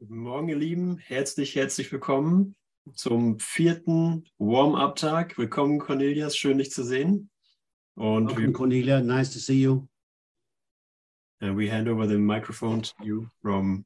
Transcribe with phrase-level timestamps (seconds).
[0.00, 0.96] Guten Morgen, ihr Lieben.
[0.96, 2.56] Herzlich, herzlich willkommen
[2.94, 5.36] zum vierten Warm-Up-Tag.
[5.36, 6.38] Willkommen, Cornelius.
[6.38, 7.28] Schön, dich zu sehen.
[7.96, 9.02] Und Welcome, we, Cornelia.
[9.02, 9.86] Nice to see you.
[11.42, 13.84] and we hand over the microphone to you from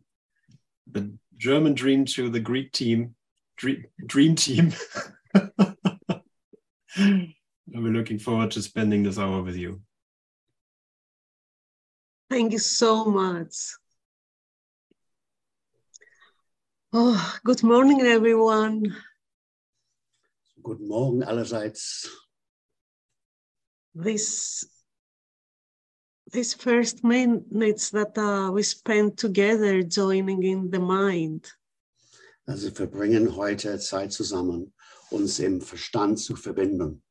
[0.93, 3.17] the German dream to the Greek team,
[3.57, 4.73] dream, dream team.
[5.35, 7.35] and
[7.75, 9.81] we're looking forward to spending this hour with you.
[12.31, 13.75] Thank you so much.
[16.97, 18.95] Oh, good morning, everyone.
[20.63, 22.07] Guten Morgen allerseits.
[23.93, 24.65] This
[26.31, 31.51] these first minutes that uh, we spent together joining in the mind.
[32.47, 34.73] Also wir verbringen heute Zeit zusammen,
[35.11, 37.03] uns im Verstand zu verbinden.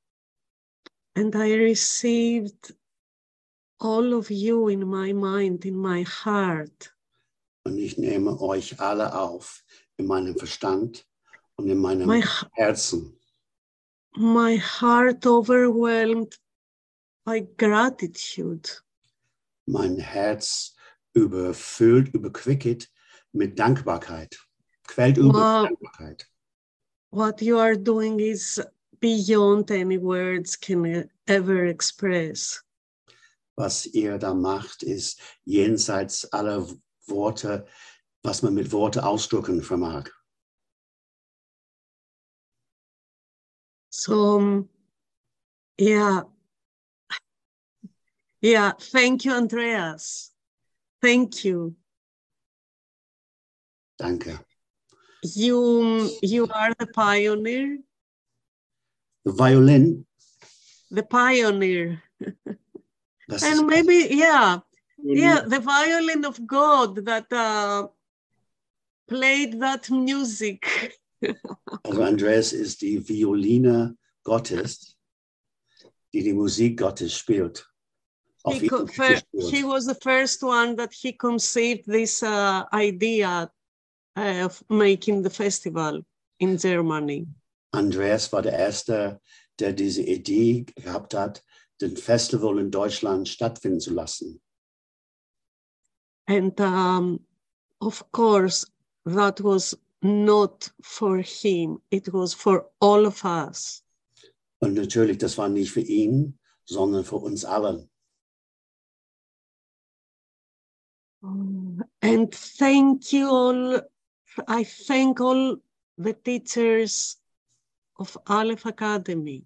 [1.18, 2.72] And I received
[3.81, 6.93] all of you in my mind, in my heart.
[7.66, 9.63] Und ich nehme euch alle auf
[9.98, 11.06] in meinem Verstand
[11.56, 12.22] und in meinem My,
[12.53, 13.17] Herzen.
[14.16, 16.39] my heart overwhelmed
[17.25, 18.70] by gratitude.
[19.66, 20.75] Mein Herz
[21.14, 22.92] überfüllt, überquicket
[23.31, 24.38] mit Dankbarkeit.
[24.86, 26.30] Quält über mit Dankbarkeit.
[27.11, 28.61] What you are doing is
[29.00, 32.61] beyond any words can ever express.
[33.55, 36.67] Was ihr da macht, ist jenseits aller
[37.08, 37.66] Worte,
[38.23, 40.09] was man mit Worte ausdrücken vermag.
[43.90, 44.68] So,
[45.78, 46.23] yeah.
[48.42, 50.32] Yeah, thank you, Andreas.
[51.02, 51.76] Thank you.
[53.98, 54.40] Danke.
[55.23, 57.78] You, you are the pioneer,
[59.23, 60.06] The Violin,
[60.92, 62.04] the pioneer.
[63.42, 64.60] And maybe, yeah,
[65.04, 67.88] yeah, the violin of God that uh,
[69.08, 70.66] played that music.
[71.86, 73.95] Also Andreas ist die Violine
[74.26, 74.98] Gottes,
[76.14, 77.66] die die Musik Gottes spielt.
[78.45, 78.70] He,
[79.39, 83.50] he was the first one that he conceived this uh, idea
[84.17, 86.02] uh, of making the festival
[86.42, 87.26] in Germany.
[87.73, 89.22] Andreas war der Erste,
[89.60, 91.42] der diese Idee gehabt hat,
[91.80, 94.42] den Festival in Deutschland stattfinden zu lassen.
[96.28, 97.20] And um,
[97.82, 98.66] of course,
[99.06, 103.84] that was not for him, it was for all of us.
[104.60, 107.89] Und natürlich, das war nicht für ihn, sondern für uns allen.
[112.02, 113.82] And thank you all.
[114.48, 115.58] I thank all
[115.98, 117.17] the teachers
[117.98, 119.45] of Aleph Academy.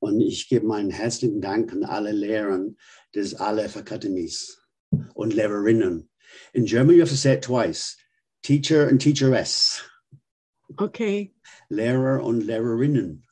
[0.00, 2.74] Und ich gebe meinen herzlichen Dank an alle Lehrer
[3.14, 4.59] des Aleph Academies
[5.14, 6.08] und Lehrerinnen.
[6.54, 7.96] In German, you have to say it twice.
[8.42, 9.82] Teacher and teacheress.
[10.78, 11.32] Okay.
[11.70, 13.22] Lehrer und Lehrerinnen.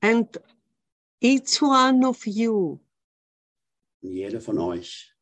[0.00, 0.36] And
[1.20, 2.80] each one of you
[4.00, 5.12] jeder von euch,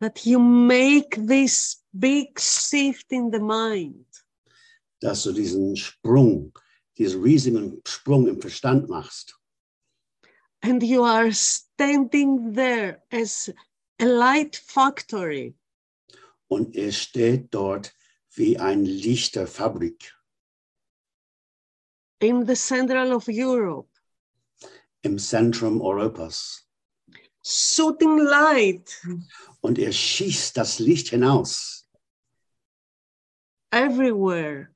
[0.00, 4.04] that you make this big shift in the mind.
[5.00, 6.52] dass du diesen Sprung,
[6.96, 9.38] diesen riesigen Sprung im Verstand machst.
[10.62, 11.30] And you are
[11.80, 13.50] standing there as
[14.00, 15.54] a light factory.
[16.48, 17.92] Und er steht dort
[18.34, 20.12] wie ein Lichterfabrik
[22.20, 23.88] in the central of Europe,
[25.02, 26.62] im Zentrum Europas.
[27.44, 28.90] shooting light
[29.60, 31.86] Und er schießt das Licht hinaus
[33.70, 34.68] everywhere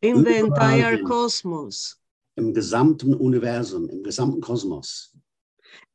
[0.00, 1.04] in the Überall entire hin.
[1.06, 1.96] cosmos.
[2.36, 5.12] im gesamten Universum, im gesamten Kosmos.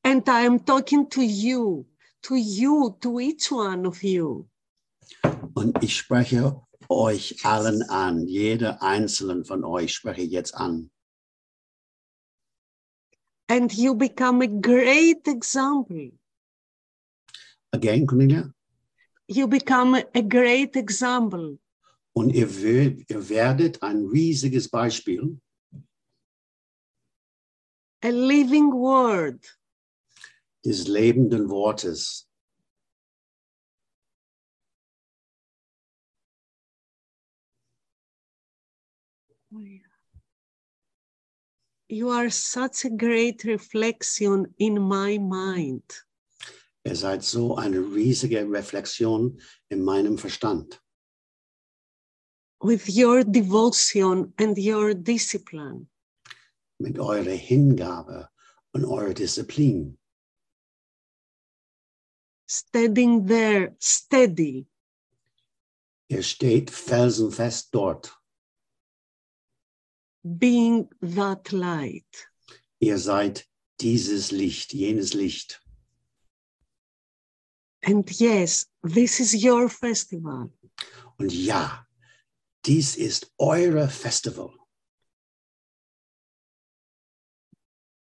[0.05, 1.87] And I am talking to you,
[2.21, 4.47] to you, to each one of you.
[5.55, 10.91] Und ich spreche euch allen an, jeder einzelnen von euch spreche ich jetzt an.
[13.49, 16.11] And you become a great example.
[17.73, 18.53] Again, Cornelia?
[19.27, 21.57] You become a great example
[22.13, 22.47] Und ihr,
[23.09, 25.37] ihr werdet ein riesiges Beispiel,
[28.03, 29.43] a living word,
[30.65, 32.27] des lebenden Wortes.
[41.87, 45.83] you are such a great reflection in my mind.
[46.83, 49.39] Ihr seid so eine riesige Reflexion
[49.69, 50.81] in meinem Verstand.
[52.61, 55.87] With your devotion and your discipline.
[56.79, 58.29] mit eurer Hingabe
[58.73, 59.97] und eurer Disziplin.
[62.47, 64.65] Standing there steady,
[66.07, 68.11] Ihr steht felsenfest dort.
[70.23, 72.27] being that light.
[72.79, 73.45] Ihr seid
[73.79, 75.61] dieses Licht, jenes Licht.
[77.83, 80.51] And yes, this is your festival.
[81.17, 81.85] Und ja,
[82.65, 84.51] dies ist eure Festival.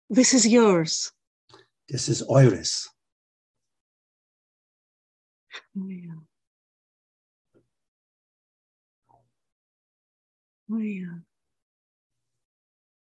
[0.10, 1.14] This is yours.
[1.90, 2.90] Das ist eures.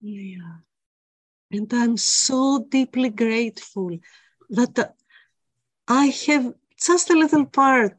[0.01, 0.59] Yeah.
[1.51, 3.97] And I'm so deeply grateful
[4.49, 4.93] that
[5.87, 7.95] I have just a little part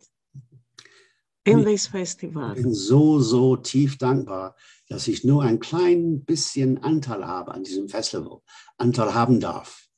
[1.45, 2.53] in Me- this festival.
[2.55, 4.55] Ich bin so, so tief dankbar,
[4.89, 8.41] dass ich nur ein klein bisschen Anteil habe an diesem Festival,
[8.79, 9.90] Anteil haben darf.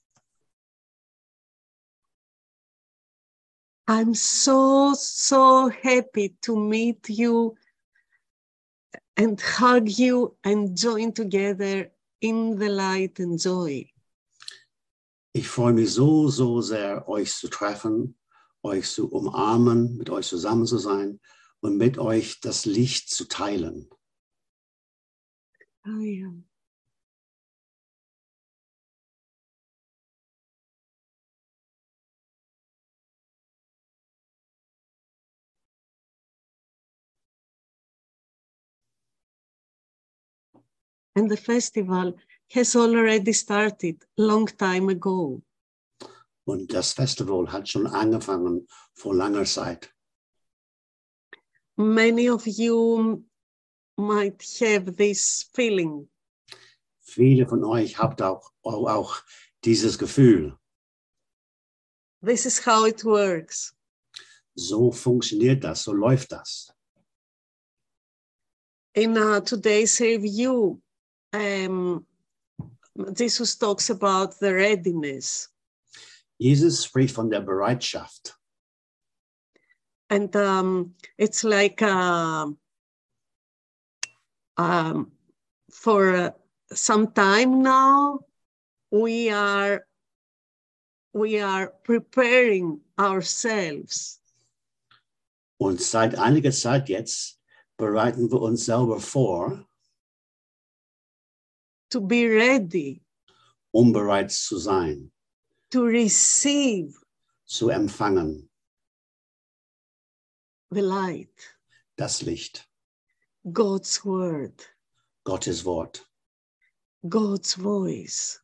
[3.94, 7.56] I'm so, so happy to meet you
[9.18, 11.92] and hug you and join together
[12.22, 13.84] in the light and joy.
[15.34, 18.16] Ich freue mich so, so sehr, euch zu treffen,
[18.62, 21.20] euch zu umarmen, mit euch zusammen zu sein
[21.60, 23.90] und mit euch das Licht zu teilen.
[25.86, 26.32] Oh, yeah.
[41.14, 42.14] And the festival
[42.54, 45.42] has already started long time ago.
[46.44, 49.92] Und das Festival hat schon angefangen vor langer Zeit.
[51.76, 53.24] Many of you
[53.96, 56.08] might have this feeling
[57.00, 59.22] Viele von euch habt auch, auch,
[59.64, 60.56] dieses Gefühl.
[62.22, 63.74] this is how it works.
[64.54, 66.72] So funktioniert das, so läuft das.
[68.94, 70.78] in uh, today's review,
[71.32, 72.06] um,
[73.14, 75.48] Jesus talks about the readiness.
[76.38, 78.34] Jesus spricht von der Bereitschaft.
[80.10, 82.46] And um, it's like uh,
[84.58, 85.12] um,
[85.70, 86.30] for uh,
[86.72, 88.20] some time now,
[88.90, 89.86] we are
[91.14, 94.22] we are preparing ourselves
[95.62, 97.40] Und seit einiger Zeit jetzt
[97.76, 99.64] bereiten wir uns selber vor,
[101.92, 103.02] to be ready
[103.74, 105.10] um bereits zu sein,
[105.70, 106.94] to receive
[107.46, 108.48] zu empfangen,
[110.70, 111.56] the light,
[111.96, 112.66] das Licht,
[113.50, 114.66] God's word,
[115.24, 116.02] Gottes Wort,
[117.08, 118.40] God's voice.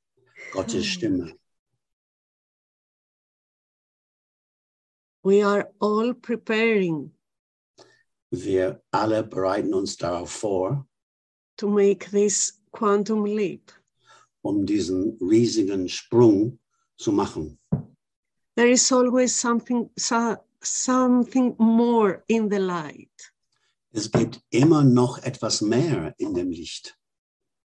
[0.52, 1.32] Gottes Stimme.
[5.22, 7.12] We are all preparing
[8.30, 10.86] Wir alle bereiten uns darauf vor,
[11.56, 13.72] to make this quantum leap.
[14.42, 16.58] um diesen riesigen Sprung
[16.96, 17.58] zu machen.
[18.56, 23.32] There is always something, so, something more in the light.
[23.92, 26.96] Es gibt immer noch etwas mehr in dem Licht.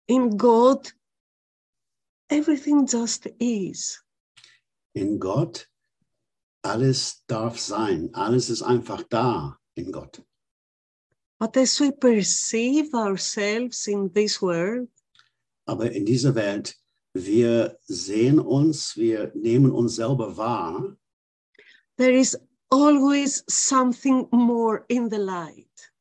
[0.07, 0.93] In God,
[2.29, 4.03] everything just is.
[4.93, 5.67] In Gott,
[6.63, 8.09] alles darf sein.
[8.13, 10.21] Alles ist einfach da in Gott.
[11.39, 14.87] But as we perceive ourselves in this world,
[15.65, 16.75] Aber in dieser Welt,
[17.13, 20.97] wir sehen uns, wir nehmen uns selber wahr.
[21.97, 22.37] there is
[22.69, 25.91] always something more in the light.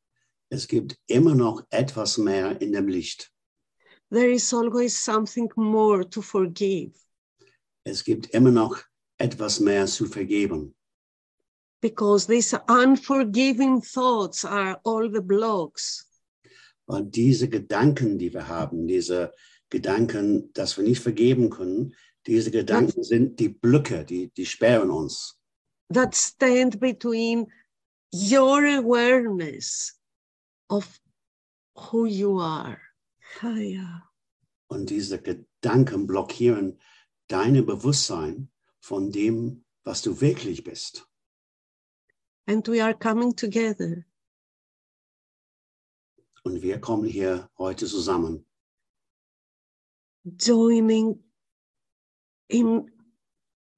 [0.50, 3.30] Es gibt immer noch etwas mehr in dem Licht.
[4.11, 6.92] There is always something more to forgive
[7.85, 8.78] Es gibt immer noch
[9.18, 10.75] etwas mehr zu vergeben.
[11.80, 16.06] because these unforgiving thoughts are all the blocks.
[16.87, 19.33] Weil diese Gedanken, die wir haben, diese
[19.78, 21.95] Gedanken, dass wir nicht vergeben können,
[22.26, 25.38] diese Gedanken sind die Blöcke, die, die sperren uns.
[25.90, 27.47] that stand between
[28.12, 29.93] your awareness
[30.71, 31.00] of
[31.75, 32.78] who you are.
[33.40, 34.02] Haya.
[34.69, 36.78] Und diese Gedanken blockieren
[37.28, 38.49] deine Bewusstsein
[38.81, 41.07] von dem, was du wirklich bist.
[42.47, 44.04] And we are coming together
[46.45, 48.45] Und wir kommen hier heute zusammen,
[50.25, 51.19] joining
[52.49, 52.90] in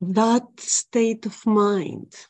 [0.00, 2.28] that state of mind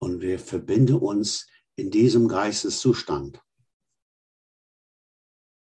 [0.00, 1.46] und wir verbinden uns
[1.76, 3.40] in diesem Geisteszustand,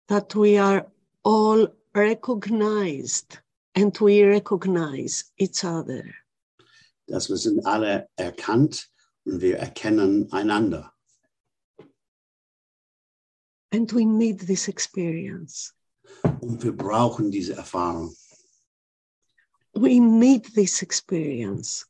[0.08, 0.90] that we are
[1.22, 3.40] all recognized
[3.74, 6.04] and we recognize each other.
[7.08, 8.90] dass wir sind alle erkannt
[9.24, 10.92] und wir erkennen einander.
[13.70, 15.74] And we need this experience.
[16.40, 18.14] Und wir brauchen diese Erfahrung.
[19.74, 21.86] We need this experience.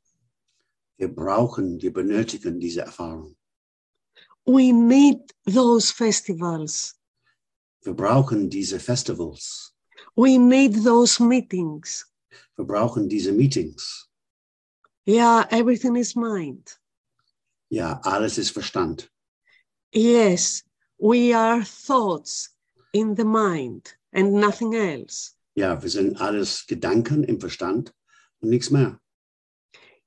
[0.96, 3.37] Wir brauchen, wir benötigen diese Erfahrung.
[4.44, 6.94] We need those festivals.
[7.82, 9.72] Wir brauchen diese Festivals.
[10.16, 12.04] We need those meetings.
[12.56, 14.08] Wir brauchen diese Meetings.
[15.06, 16.78] Yeah, everything is mind.
[17.70, 19.08] Ja, alles ist Verstand.
[19.92, 20.64] Yes,
[20.98, 22.50] we are thoughts
[22.92, 25.35] in the mind and nothing else.
[25.55, 27.93] Ja, wir sind alles Gedanken im Verstand
[28.41, 29.00] und nichts mehr.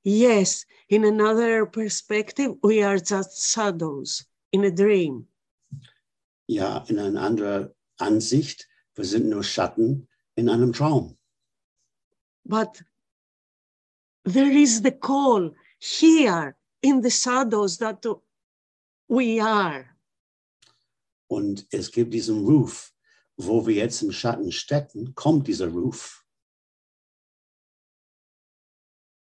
[0.04, 5.28] Yes, in another perspective, we are just shadows in a dream.
[6.48, 11.16] Ja, in einer anderen Ansicht, wir sind nur Schatten in einem Traum.
[12.44, 12.82] But
[14.24, 18.04] there is the call here in the shadows that
[19.08, 19.86] we are.
[21.28, 22.91] Und es gibt diesen Ruf,
[23.46, 26.24] wo wir jetzt im Schatten stecken, kommt dieser Ruf,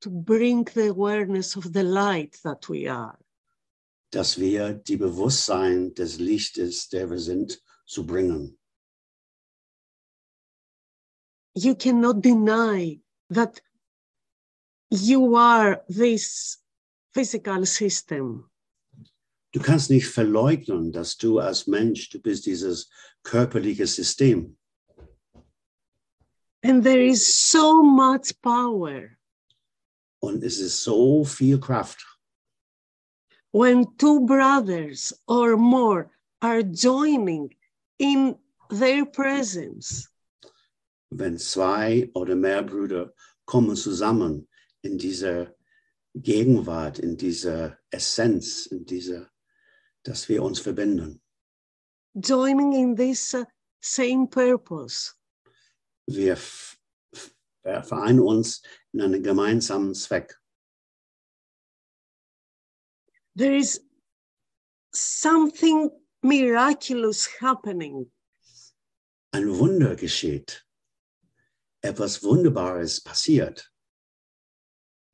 [0.00, 3.19] to bring the awareness of the light that we are.
[4.11, 8.59] dass wir die Bewusstsein des Lichtes, der wir sind, zu bringen.
[11.54, 13.00] You cannot deny
[13.31, 13.62] that
[14.90, 16.59] you are this
[17.12, 18.51] physical system.
[19.52, 22.88] Du kannst nicht verleugnen, dass du als Mensch, du bist dieses
[23.23, 24.56] körperliche System.
[26.64, 29.11] And there is so much power
[30.21, 32.06] Und es ist so viel Kraft,
[33.50, 36.09] when two brothers or more
[36.40, 37.50] are joining
[37.99, 38.37] in
[38.71, 40.09] their presence.
[41.11, 43.12] wenn zwei oder mehr Brüder
[43.44, 44.49] kommen zusammen
[44.82, 45.54] in dieser
[46.14, 49.31] Gegenwart, in dieser Essenz, in dieser,
[50.04, 51.23] dass wir uns verbinden.
[52.14, 53.35] joining in this
[53.80, 55.14] same purpose.
[56.06, 56.37] Wir
[57.64, 60.35] vereinen uns in einen gemeinsamen Zweck.
[63.35, 63.80] There is
[64.92, 65.90] something
[66.23, 68.11] miraculous happening.
[69.32, 70.66] Ein Wunder geschieht.
[71.82, 73.71] Etwas Wunderbares passiert.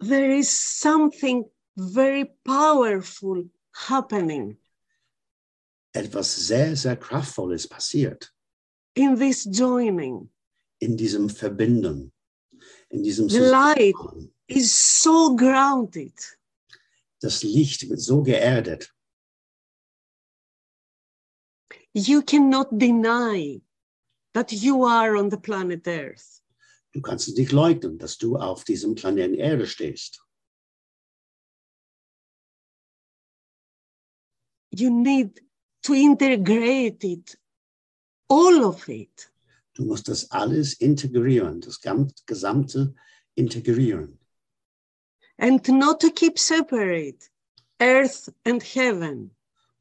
[0.00, 1.44] There is something
[1.76, 4.58] very powerful happening
[5.98, 8.32] Etwas sehr, sehr Kraftvolles passiert
[8.94, 10.30] in this joining.
[10.80, 12.12] in diesem Verbinden,
[12.90, 13.94] in diesem The light
[14.46, 16.14] is so grounded.
[17.20, 18.94] Das Licht wird so geerdet.
[21.92, 23.60] You cannot deny
[24.34, 26.42] that you are on the planet Earth.
[26.92, 30.22] Du kannst nicht leugnen, dass du auf diesem Planeten Erde stehst.
[34.70, 35.42] You need
[35.88, 37.38] to integrate it,
[38.28, 39.30] all of it.
[39.74, 41.80] Du musst das alles integrieren, das
[42.26, 42.94] Gesamte
[43.36, 44.18] integrieren
[45.38, 47.30] and not to keep separate
[47.80, 49.30] earth and heaven.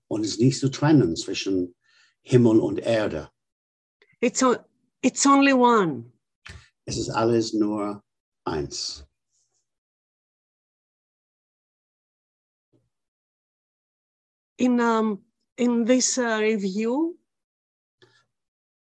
[0.09, 1.75] und es nicht zu trennen zwischen
[2.21, 3.29] Himmel und Erde.
[4.21, 4.63] It's, o-
[5.01, 6.11] it's only one.
[6.85, 8.01] Es ist alles nur
[8.45, 9.03] eins.
[14.57, 15.26] In, um,
[15.57, 17.17] in this uh, review,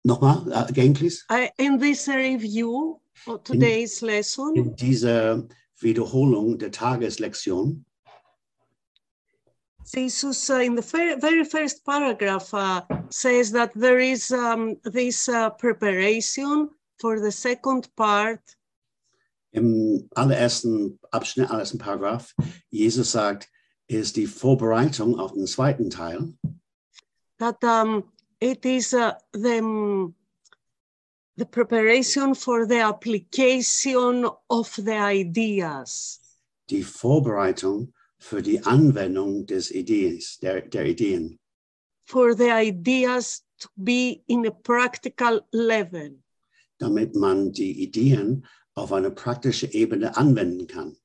[0.07, 1.25] Nochmal, uh, again, please.
[1.59, 5.49] In this uh, review of today's lesson, In dieser
[5.81, 7.87] Wiederholung der Tageslektion.
[9.95, 10.83] Jesus, uh, in the
[11.21, 16.69] very first paragraph, uh, says that there is um, this uh, preparation
[17.01, 18.41] for the second part.
[19.53, 22.35] Im allerersten Abschnitt, allerersten Paragraph,
[22.71, 23.49] Jesus sagt,
[23.87, 26.35] ist die Vorbereitung auf den zweiten Teil,
[27.39, 28.05] that um,
[28.41, 30.15] it is uh, the, um,
[31.37, 36.21] the preparation for the application of the ideas.
[36.71, 41.39] die Vorbereitung für die Anwendung des Idees, der, der Ideen,
[42.07, 46.19] for the ideas to be in a practical level.
[46.79, 50.97] damit man die Ideen auf eine praktische Ebene anwenden kann.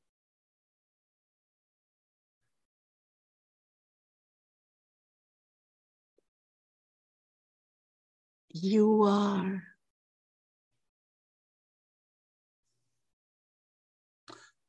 [8.51, 9.61] You are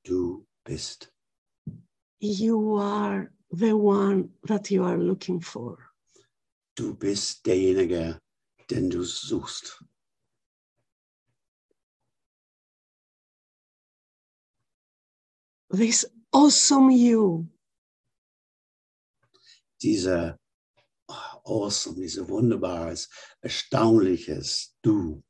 [0.05, 1.11] Du bist.
[2.21, 5.79] you are the one that you are looking for.
[6.77, 8.19] Du bist derjenige,
[8.69, 9.83] den du suchst.
[15.71, 17.47] This awesome you.
[19.83, 20.50] Diese oh,
[21.45, 23.09] awesome, diese wunderbares,
[23.43, 25.23] erstaunliches Du.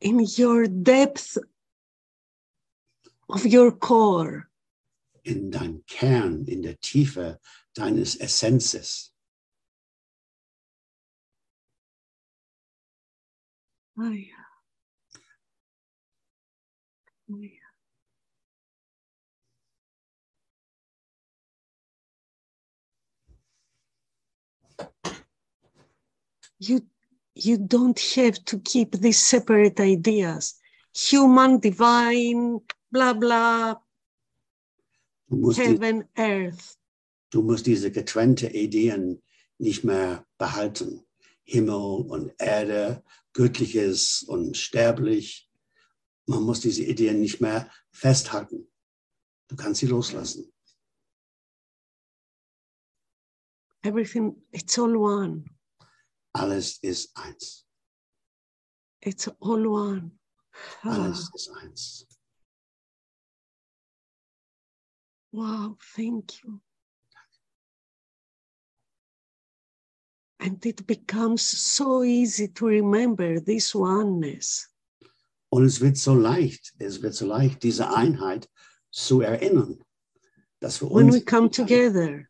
[0.00, 1.38] in your depth
[3.28, 4.50] of your core.
[5.24, 7.40] in deinem Kern, in der Tiefe
[7.74, 9.14] deines Essenzes.
[13.98, 14.30] Ay.
[17.30, 17.53] Ay.
[26.66, 26.80] You,
[27.34, 30.54] you don't have to keep these separate ideas
[30.94, 33.74] human, divine, blah, blah,
[35.28, 36.76] Du musst, die, heaven, earth.
[37.30, 39.20] du musst diese getrennte Ideen
[39.58, 41.04] nicht mehr behalten.
[41.46, 43.02] Himmel und Erde,
[43.32, 45.50] Göttliches und Sterblich.
[46.26, 48.66] Man muss diese Ideen nicht mehr festhalten.
[49.48, 50.50] Du kannst sie loslassen.
[53.82, 55.44] Everything, it's all one.
[56.34, 57.64] Alles ist eins.
[59.00, 60.10] It's all one.
[60.82, 62.06] Ah, Alles ist eins.
[65.32, 66.60] wow, thank you.
[70.38, 74.68] And it becomes so easy to remember this oneness.
[75.50, 78.48] Und es wird so leicht, es wird so leicht, diese Einheit
[78.90, 79.82] zu erinnern.
[80.60, 82.26] Dass für When we come together,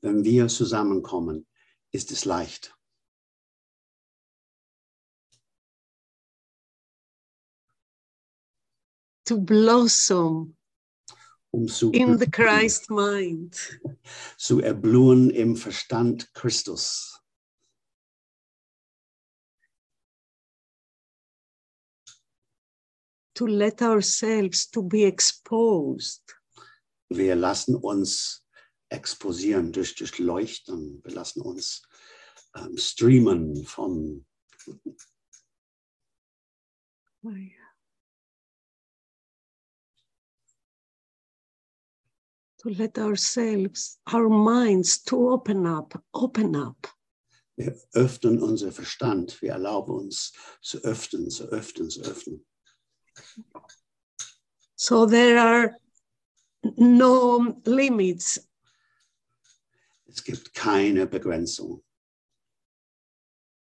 [0.00, 1.46] wenn wir zusammenkommen,
[1.92, 2.74] ist es leicht.
[9.24, 10.56] To blossom
[11.54, 13.54] Um zu, in the Christ mind.
[14.38, 17.18] zu erblühen im Verstand Christus.
[23.34, 26.22] to let ourselves to be exposed
[27.08, 28.42] Wir lassen uns
[28.88, 31.02] exposieren durch, durch Leuchten.
[31.04, 31.82] Wir lassen uns
[32.54, 34.24] ähm, streamen von,
[42.62, 46.86] to let ourselves our minds to open up open up
[47.56, 49.40] wir öffnen unser Verstand.
[49.42, 52.44] Wir erlauben uns zu öffnen, zu öffnen, zu öffnen.
[54.74, 55.76] so there are
[56.76, 58.40] no limits
[60.06, 61.82] Es gibt keine Begrenzung.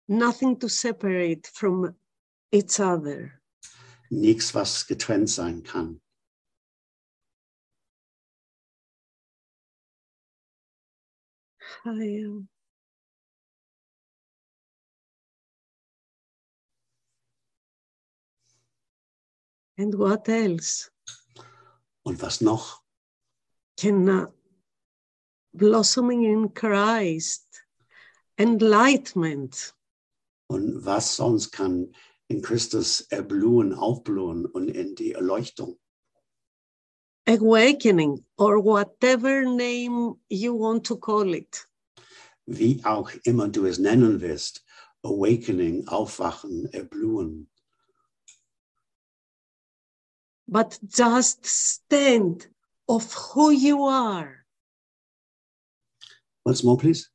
[0.09, 1.95] nothing to separate from
[2.53, 3.41] each other
[4.11, 6.01] Nichts, was getrennt sein kann.
[11.85, 12.49] I am.
[19.77, 20.91] And what else
[22.05, 22.83] Und was noch?
[23.77, 24.27] can
[25.55, 27.47] blossoming in Christ,
[28.39, 29.73] enlightenment,
[30.51, 31.93] Und was sonst kann
[32.29, 35.79] in Christus erblühen, aufblühen und in die Erleuchtung?
[37.27, 41.68] awakening, or whatever name you want to call it.
[42.51, 44.65] Wie auch immer du es nennen wirst,
[45.03, 47.51] Awakening, Aufwachen, Erblühen.
[50.47, 52.49] But just stand
[52.89, 54.47] of who you are.
[56.45, 57.11] Once more, please.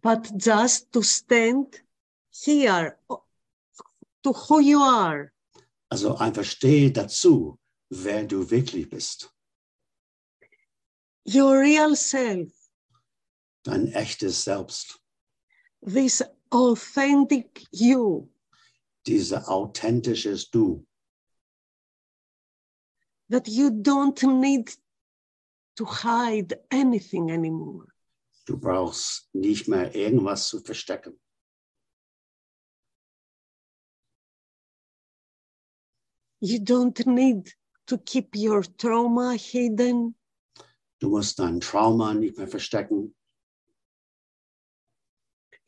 [0.00, 1.80] but just to stand
[2.30, 2.98] here
[4.22, 5.32] to who you are,
[5.90, 7.58] Also einfach stehe dazu,
[7.90, 9.28] wer du wirklich bist.
[11.24, 12.50] your real self,
[13.64, 14.98] Dein echtes Selbst.
[15.82, 18.28] this authentic you
[19.06, 20.84] Diese authentisches Du.
[23.28, 24.70] that you don't need
[25.76, 27.86] to hide anything anymore.
[28.46, 31.18] Du brauchst nicht mehr irgendwas zu verstecken.
[36.40, 37.54] You don't need
[37.86, 40.14] to keep your trauma hidden.
[41.00, 43.14] Du musst dein Trauma nicht mehr verstecken.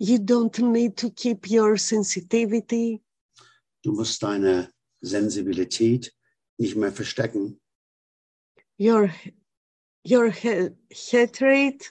[0.05, 3.01] You don't need to keep your sensitivity.
[3.83, 4.71] Du musst deine
[5.03, 6.13] Sensibilität
[6.59, 7.59] nicht mehr verstecken.
[8.77, 9.11] Your,
[10.03, 11.91] your hatred,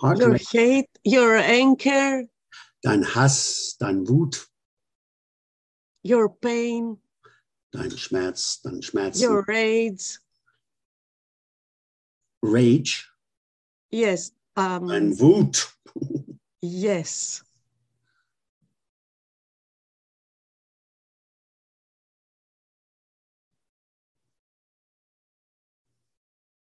[0.00, 2.24] Heart your hate, your anger,
[2.82, 4.48] dein Hass, dein Wut,
[6.02, 6.96] your pain,
[7.72, 10.18] dein Schmerz, dein Schmerzen, your rage.
[12.42, 13.06] Rage,
[13.90, 15.68] Yes, ähm, um, and Wut.
[16.62, 17.42] yes.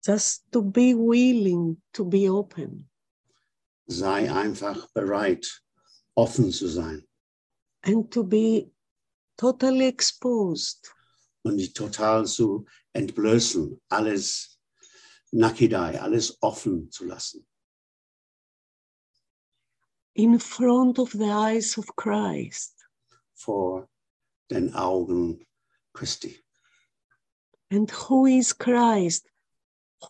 [0.06, 2.90] Just to be willing to be open.
[3.88, 5.46] Sei einfach bereit,
[6.16, 7.06] offen zu sein.
[7.84, 8.72] And to be
[9.38, 10.94] totally exposed.
[11.44, 14.60] Und dich total zu entblößen, alles
[15.32, 17.46] nakidai, alles offen zu lassen.
[20.18, 22.74] In front of the eyes of Christ.
[23.36, 23.88] vor
[24.50, 25.46] den Augen
[25.94, 26.44] Christi.
[27.70, 29.30] And who is Christ?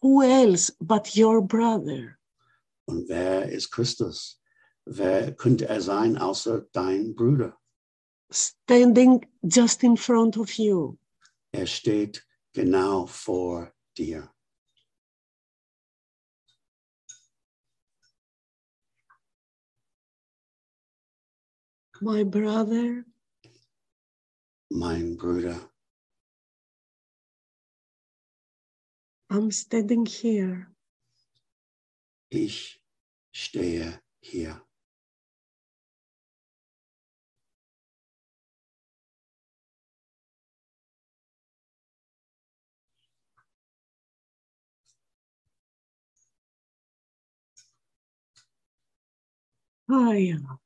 [0.02, 2.18] Who else but your brother?
[2.88, 4.40] Und wer ist Christus?
[4.86, 7.58] Wer könnte er sein außer dein Bruder?
[8.32, 10.98] Standing just in front of you.
[11.52, 14.30] Er steht genau vor dir.
[22.02, 23.06] My brother,
[24.70, 25.60] Mein Bruder,
[29.30, 30.70] I'm standing here.
[32.30, 32.82] ich
[33.32, 34.62] stehe hier.
[49.90, 50.60] Hiya.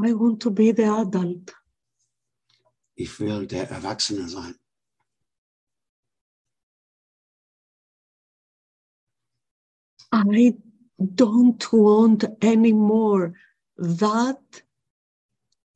[0.00, 1.52] I want to be the adult.
[2.94, 4.54] Ich will der Erwachsene sein.
[10.12, 10.54] I
[10.98, 13.34] don't want anymore
[13.76, 14.62] that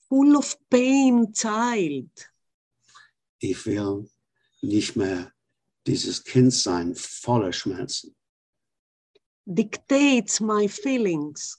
[0.09, 2.11] full of pain child.
[3.41, 4.09] Ich will
[4.63, 5.33] nicht mehr
[5.87, 8.15] dieses Kind sein, voller Schmerzen,
[9.45, 11.59] Dictates my feelings.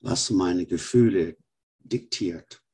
[0.00, 1.36] was meine Gefühle
[1.84, 2.64] diktiert.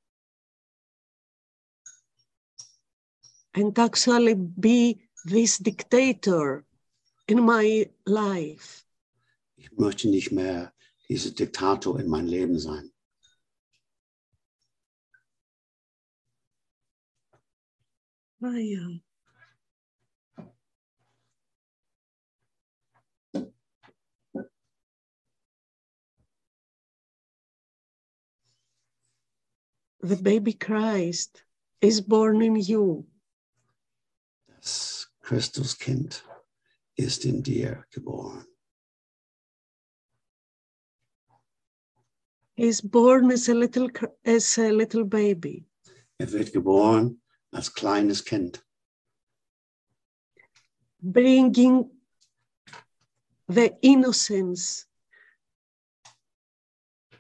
[3.55, 6.65] and actually be this dictator
[7.29, 8.85] in my life.
[9.57, 10.73] Ich möchte nicht mehr
[11.09, 12.91] dieser Diktator in mein Leben sein.
[18.43, 18.57] Ah,
[30.03, 31.43] The baby Christ
[31.81, 33.07] is born in you.
[34.49, 36.23] Das Christuskind
[36.97, 38.47] ist in dir geboren.
[42.55, 43.89] He is born as a little
[44.25, 45.65] as a little baby,
[46.19, 47.21] Er wird geboren
[47.53, 48.63] als kleines Kind,
[51.03, 51.91] bringing
[53.49, 54.87] the innocence,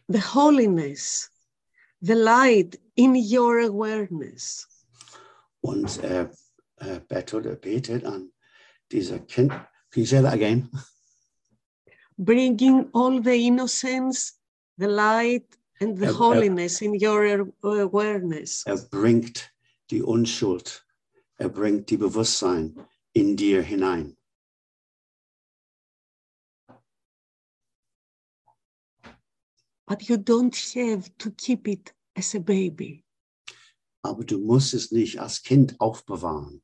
[0.08, 1.30] the holiness,
[2.02, 4.66] the light in your awareness.
[5.62, 6.30] und er,
[6.76, 8.32] er betet, er betet an
[8.90, 9.50] dieser Kind.
[9.90, 10.70] Can you say that again?
[12.20, 14.34] bringing all the innocence,
[14.76, 16.14] the light, and the yep.
[16.14, 18.64] holiness in your awareness.
[18.66, 19.50] Er bringt
[19.90, 20.84] die Unschuld,
[21.38, 22.76] er bringt die Bewusstsein
[23.14, 24.16] in dir hinein.
[29.90, 33.04] But you don't have to keep it as a baby.
[34.04, 36.62] Aber du musst es nicht als Kind aufbewahren.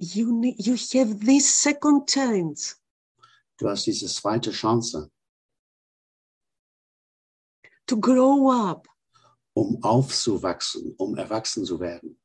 [0.00, 2.76] You, need, you have this second chance
[3.58, 5.10] Du hast diese zweite Chance,
[7.86, 8.88] to grow up
[9.54, 12.16] um aufzuwachsen, um erwachsen zu werden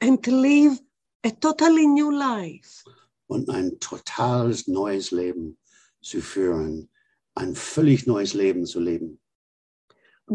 [0.00, 0.78] and live
[1.24, 2.84] a totally new life.
[3.28, 5.56] und ein totales neues Leben
[6.02, 6.90] zu führen,
[7.38, 9.20] ein völlig neues Leben zu leben,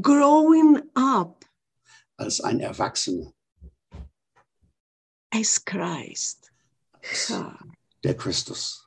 [0.01, 1.45] Growing up
[2.17, 3.31] als ein Erwachsener,
[5.31, 6.51] as Christ.
[7.01, 7.31] als
[8.03, 8.79] der Christus.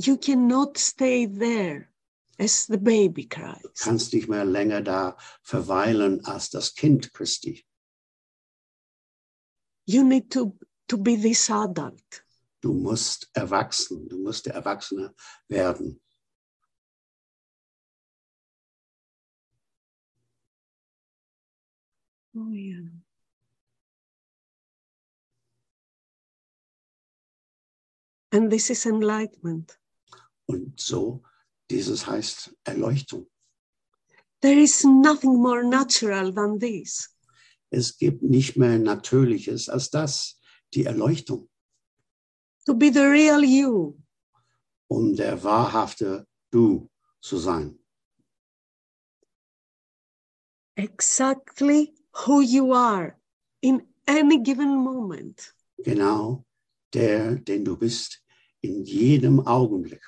[0.00, 1.88] You cannot stay there
[2.38, 3.80] as the baby Du Christ.
[3.82, 7.64] kannst nicht mehr länger da verweilen als das Kind Christi.
[9.86, 12.22] You need to, to be this adult.
[12.60, 15.14] Du musst erwachsen, du musst der Erwachsene
[15.48, 16.00] werden.
[22.34, 22.88] Oh, yeah.
[28.30, 29.78] And this is enlightenment.
[30.46, 31.22] Und so,
[31.70, 33.26] dieses heißt Erleuchtung.
[34.40, 37.08] There is nothing more natural than this.
[37.70, 40.40] Es gibt nicht mehr Natürliches als das,
[40.74, 41.48] die Erleuchtung.
[42.68, 43.96] To be the real you,
[44.90, 46.88] um der wahrhafte Du
[47.20, 47.78] zu sein.
[50.76, 53.16] exactly who you are
[53.62, 55.54] in any given moment.
[55.82, 56.44] Genau
[56.92, 58.22] der, den du bist
[58.62, 60.02] in jedem Augenblick.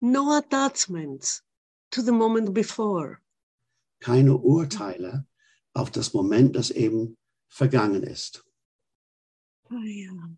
[0.00, 1.42] No attachments
[1.90, 3.18] to the moment before.
[4.00, 5.26] Keine Urteile
[5.74, 7.16] auf das Moment, das eben
[7.48, 8.42] vergangen ist.
[9.70, 10.36] Oh, yeah.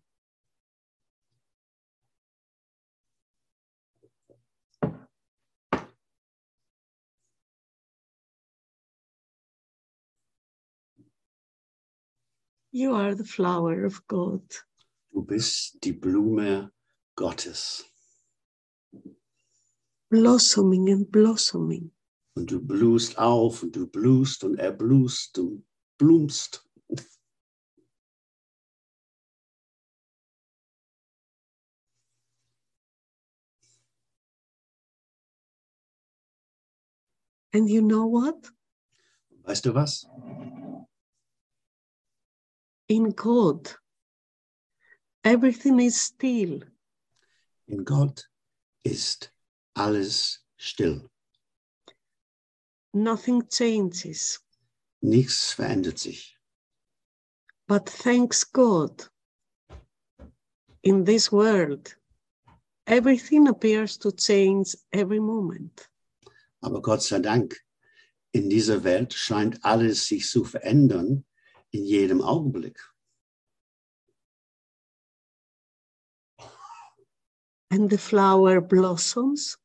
[12.71, 14.41] You are the flower of God.
[15.11, 16.71] Du bist die Blume
[17.15, 17.89] Gottes
[20.09, 21.91] blossoming and blossoming.
[22.35, 25.65] und du blühst auf und du blühst und erblühst und
[25.97, 26.65] blumst.
[37.51, 38.53] And you know what?
[39.43, 40.07] Weißt du was?
[42.89, 43.69] In God,
[45.23, 46.63] everything is still.
[47.67, 48.27] In Gott
[48.83, 49.31] ist
[49.75, 51.07] alles still.
[52.91, 54.39] Nothing changes.
[55.01, 56.35] Nichts verändert sich.
[57.67, 59.07] But thanks God,
[60.81, 61.95] in this world,
[62.87, 65.87] everything appears to change every moment.
[66.61, 67.55] Aber Gott sei Dank,
[68.31, 71.23] in dieser Welt scheint alles sich zu verändern
[71.71, 72.79] in jedem Augenblick.
[77.71, 79.57] And the flower blossoms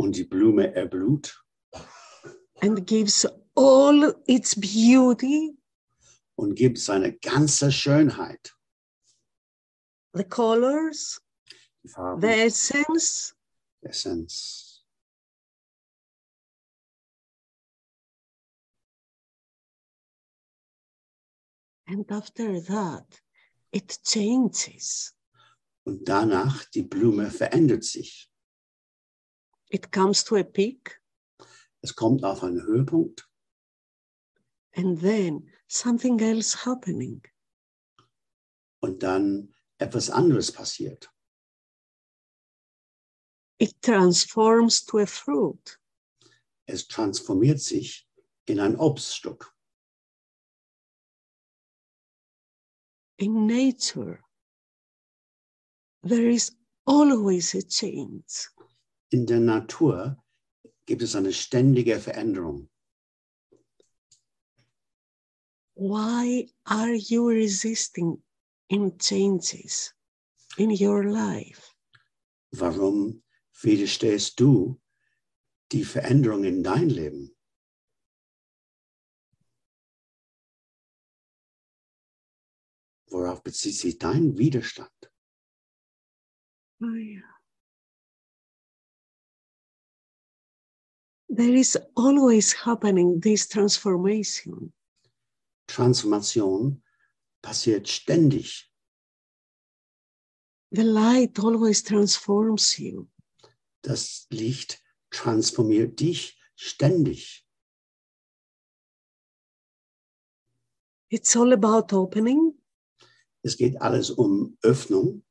[0.00, 1.36] Und die Blume erblüht
[2.60, 5.56] and gives all its beauty,
[6.36, 8.54] und gibt seine ganze Schönheit,
[10.14, 11.20] the colors,
[11.82, 13.34] die Farben, the essence,
[13.82, 14.67] Essenz.
[21.88, 23.06] And after that,
[23.72, 25.14] it changes.
[25.84, 28.30] Und danach, die Blume verändert sich.
[29.70, 31.00] It comes to a peak,
[31.80, 33.28] Es kommt auf einen Höhepunkt
[34.76, 37.22] and then something else happening.
[38.80, 41.10] und dann etwas anderes passiert.
[43.60, 45.80] It transforms to a fruit.
[46.66, 48.08] Es transformiert sich
[48.46, 49.52] in ein Obststück.
[53.18, 54.20] In nature,
[56.04, 56.52] there is
[56.86, 58.48] always a change.
[59.10, 60.16] In der Natur
[60.86, 62.68] gibt es eine ständige Veränderung.
[65.74, 68.22] Why are you resisting
[68.68, 69.92] in changes
[70.56, 71.74] in your life?
[72.52, 73.22] Warum
[73.62, 74.78] widerstehst du
[75.72, 77.34] die Veränderung in dein Leben?
[83.10, 84.90] Worauf bezieht sich dein Widerstand?
[86.82, 87.22] Oh, yeah.
[91.28, 94.72] There is always happening this transformation.
[95.66, 96.82] Transformation
[97.42, 98.70] passiert ständig.
[100.70, 103.08] The light always transforms you.
[103.82, 107.44] Das Licht transformiert dich ständig.
[111.10, 112.57] It's all about opening
[113.48, 115.22] Es geht alles um Öffnung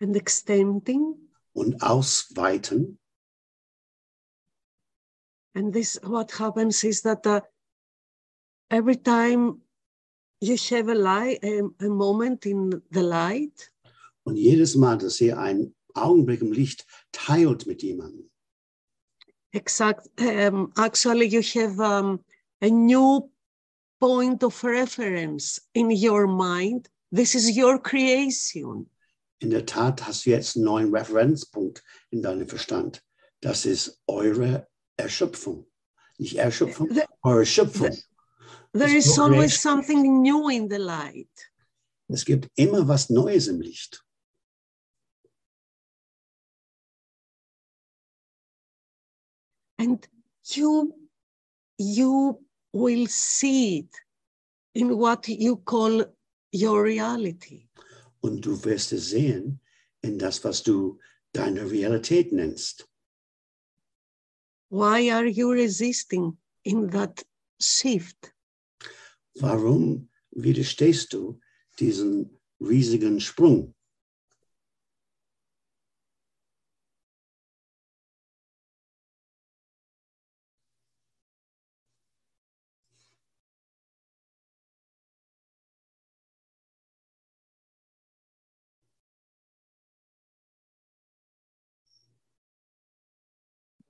[0.00, 1.14] and extending.
[1.52, 2.98] und Ausweiten.
[5.54, 7.40] And this, what happens is that uh,
[8.70, 9.62] every time
[10.40, 13.70] you have a light, a, a moment in the light,
[14.24, 18.28] Und jedes Mal, dass ihr einen Augenblick im Licht teilt mit jemandem,
[19.52, 22.18] exact, um, actually you have um,
[22.60, 23.30] a new
[24.00, 26.88] point of reference in your mind.
[27.10, 28.90] This is your creation.
[29.40, 33.02] in der Tat hast du jetzt einen neuen Referenzpunkt in deinem Verstand.
[33.40, 34.66] Das ist eure
[34.96, 35.66] Erschöpfung.
[36.18, 37.96] Nicht Erschöpfung, The- eure Schöpfung.
[38.72, 39.82] There It's is always creation.
[39.84, 41.30] something new in the light.
[42.08, 44.02] Es gibt immer was Neues im Licht.
[49.78, 50.06] and
[50.54, 50.92] you
[51.78, 52.38] you
[52.72, 53.90] will see it
[54.74, 56.04] in what you call
[56.54, 57.68] your reality
[58.20, 59.60] Und du wirst es sehen
[60.02, 60.98] in das, was du
[61.32, 62.86] deine Realität nennst.
[64.70, 67.24] why are you resisting in that
[67.60, 68.32] shift
[69.40, 71.38] Warum widerstehst du
[71.78, 73.74] diesen riesigen Sprung.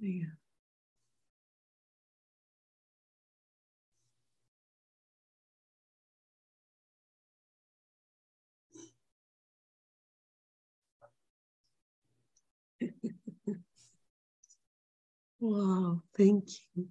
[15.41, 16.45] Wow, thank
[16.77, 16.89] you.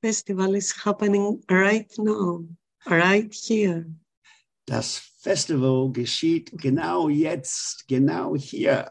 [0.00, 2.44] Festival is happening right now,
[2.86, 3.86] right here.
[4.66, 8.90] Das Festival geschieht genau jetzt, genau hier.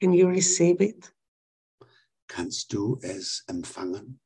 [0.00, 1.12] Can you receive it?
[2.28, 4.20] Kannst du es empfangen?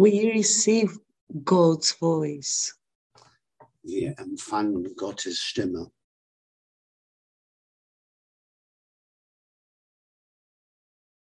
[0.00, 0.98] We receive
[1.44, 2.72] God's voice.
[3.82, 5.90] Wir empfangen Gottes Stimme.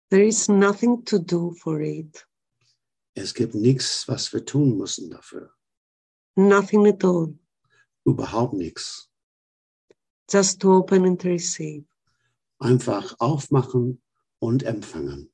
[0.10, 2.26] There is nothing to do for it,
[3.16, 5.50] Es gibt nichts, was wir tun müssen dafür.
[6.36, 7.34] nothing at all,
[8.06, 9.10] Überhaupt nichts.
[10.30, 11.84] just to open and receive.
[12.60, 14.00] Einfach aufmachen
[14.40, 15.31] und empfangen.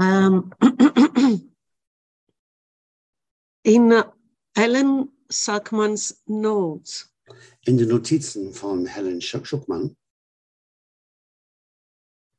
[0.00, 0.50] Um,
[3.64, 4.04] in uh,
[4.56, 7.06] Ellen Sackman's notes,
[7.66, 9.94] In den Notizen von Helen Schuck- Schuckmann.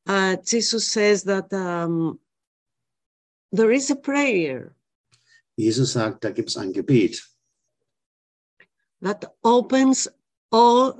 [0.08, 2.18] Uh, Jesus says that um,
[3.52, 4.74] there is a prayer.
[5.56, 7.22] Jesus sagt, da gibt es ein Gebet,
[9.00, 10.08] that opens
[10.50, 10.92] all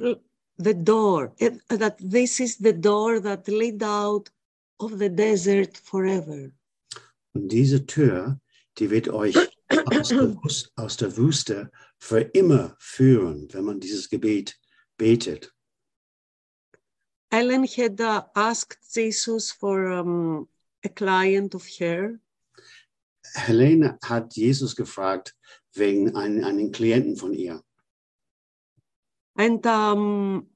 [0.59, 4.31] the door, it- that this is the door that lead out
[4.79, 6.51] of the desert forever.
[7.35, 8.39] Und diese Tür,
[8.79, 9.37] die wird euch
[9.69, 10.37] aus der,
[10.77, 14.59] aus der Wüste für immer führen, wenn man dieses Gebet
[14.97, 15.53] betet.
[17.31, 20.49] Ellen had uh, asked Jesus for um,
[20.85, 22.19] a client of her,
[23.35, 25.35] Helene hat Jesus gefragt
[25.73, 27.63] wegen einen, einen Klienten von ihr.
[29.37, 30.47] and um,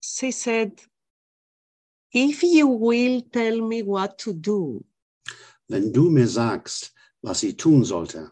[0.00, 0.80] she said,
[2.14, 4.84] If you will tell me what to do,
[5.68, 6.92] Wenn du mir sagst,
[7.22, 8.30] was sie tun sollte,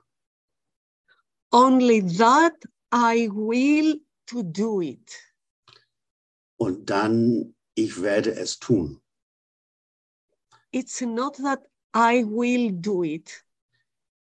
[1.53, 2.55] only that
[2.93, 5.17] I will to do it.
[6.59, 9.01] und dann ich werde es tun.
[10.73, 13.45] It's not that I will do it,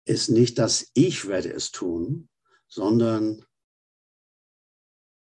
[0.05, 2.29] Ist nicht, dass ich werde es tun,
[2.67, 3.45] sondern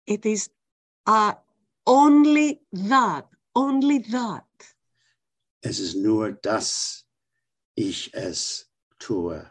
[0.07, 0.51] it is
[1.07, 1.35] uh,
[1.87, 4.45] only that, only that.
[5.65, 7.07] es ist nur, dass
[7.75, 9.51] ich es tue.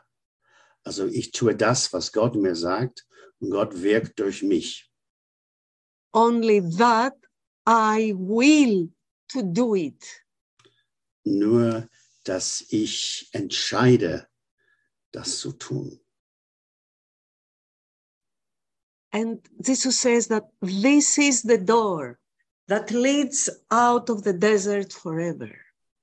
[0.83, 3.07] Also ich tue das, was Gott mir sagt,
[3.39, 4.91] und Gott wirkt durch mich.
[6.13, 7.15] Only that
[7.67, 8.93] I will
[9.29, 10.03] to do it.
[11.25, 11.89] Nur,
[12.23, 14.27] dass ich entscheide,
[15.11, 15.99] das zu tun.
[19.11, 22.19] And Jesus says that this is the door
[22.68, 25.49] that leads out of the desert forever.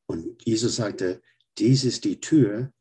[0.06, 1.20] Und Jesus sagte,
[1.58, 2.72] dies ist die Tür,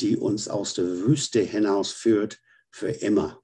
[0.00, 3.42] die uns aus der Wüste hinausführt für immer.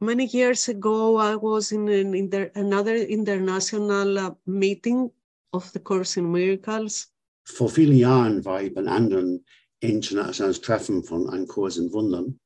[0.00, 5.12] Many years ago, I was in an inter- another international uh, meeting
[5.52, 7.12] of the Course in Miracles.
[7.44, 9.44] Vor vielen Jahren war ich bei einem anderen
[9.80, 12.40] internationalen Treffen von Ein Kurs in Wundern.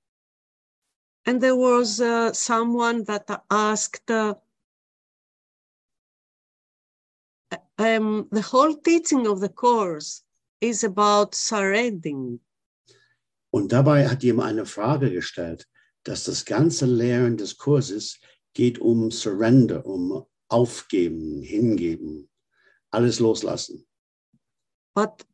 [1.26, 4.34] And there was uh, someone that asked, uh,
[7.78, 10.22] um, the whole teaching of the Course
[10.60, 12.38] is about surrendering.
[13.50, 15.66] Und dabei hat jemand eine Frage gestellt,
[16.04, 18.20] dass das ganze Lehren des Kurses
[18.54, 22.28] geht um Surrender, um Aufgeben, Hingeben,
[22.92, 23.84] alles loslassen.
[24.94, 25.26] But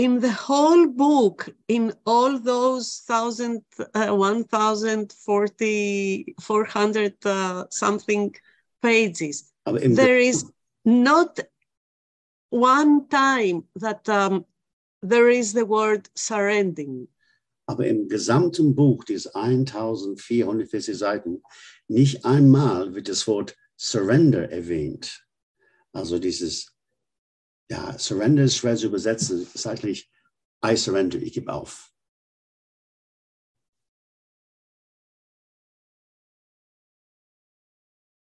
[0.00, 3.62] in the whole book, in all those thousand,
[3.94, 8.34] uh, 1,040, 400 uh, something
[8.80, 10.50] pages, Aber im, there is
[10.86, 11.38] not
[12.48, 14.46] one time that um,
[15.02, 17.06] there is the word surrendering.
[17.66, 21.42] aber im gesamten Buch, diese 1440 Seiten,
[21.88, 25.22] nicht einmal wird das Wort Surrender erwähnt.
[25.92, 26.72] Also dieses,
[27.70, 30.10] ja, Surrender ist schwer zu übersetzen, ist eigentlich
[30.64, 31.94] I surrender, ich gebe auf.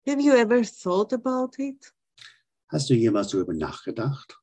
[0.05, 1.93] Have you ever thought about it?
[2.69, 4.39] Hast du jemals darüber nachgedacht?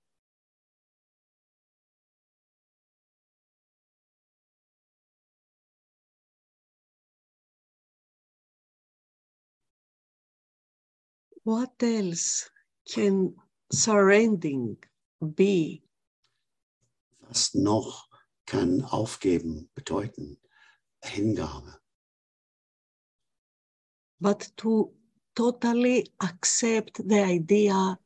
[11.44, 12.50] What else
[12.92, 13.36] can
[13.70, 14.78] surrendering
[15.20, 15.82] be
[17.28, 18.08] Was noch
[18.46, 20.38] kann Aufgeben bedeuten?
[21.02, 21.80] Hingabe.
[24.20, 24.90] but to
[25.34, 27.98] totally accept the idea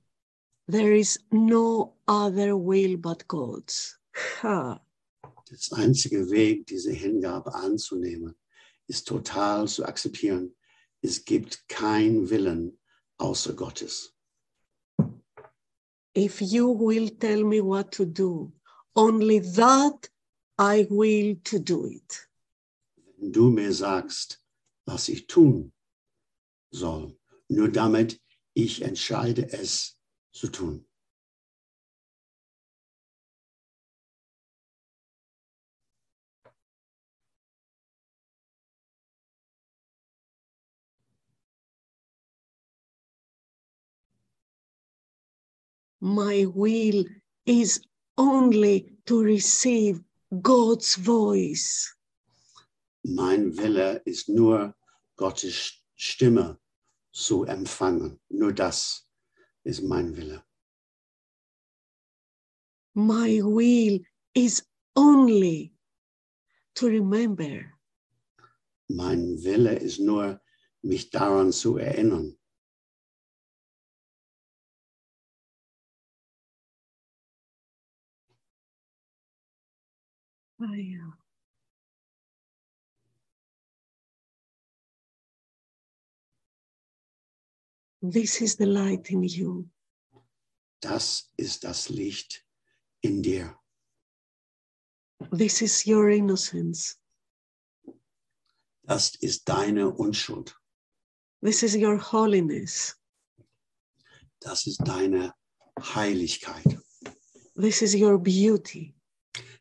[0.67, 3.99] there is no other will but God's?
[4.43, 4.81] Ha.
[5.49, 8.37] Das einzige Weg, diese Hingabe anzunehmen,
[8.87, 10.55] ist total zu akzeptieren.
[11.03, 12.79] Es gibt kein Willen
[13.19, 14.15] außer Gottes.
[16.15, 18.53] If you will tell me what to do,
[18.97, 20.09] only that
[20.59, 22.29] I will to do it.
[23.17, 24.39] Wenn du mir sagst,
[24.87, 25.73] was ich tun
[26.73, 27.17] soll,
[27.49, 28.21] nur damit
[28.55, 29.97] ich entscheide es
[30.33, 30.85] zu tun.
[46.01, 47.05] My will
[47.47, 47.81] is
[48.17, 50.01] only to receive
[50.41, 51.95] God's voice.
[53.05, 54.75] Mein Wille ist nur
[55.17, 56.59] Gottes Stimme
[57.13, 58.19] zu empfangen.
[58.31, 59.07] Nur das
[59.65, 60.43] ist mein Wille.
[62.95, 64.01] My will
[64.35, 64.63] is
[64.97, 65.73] only
[66.75, 67.73] to remember
[68.89, 70.41] Mein Wille ist nur,
[70.83, 72.37] mich daran zu erinnern.
[80.63, 81.11] Oh, yeah.
[88.03, 89.69] This is the light in you.
[90.83, 92.45] Das ist das Licht
[93.03, 93.55] in dir.
[95.31, 96.97] This is your innocence.
[98.85, 100.55] Das ist deine Unschuld.
[101.43, 102.97] This is your holiness.
[104.41, 105.33] Das ist deine
[105.79, 106.79] Heiligkeit.
[107.55, 108.95] This is your beauty.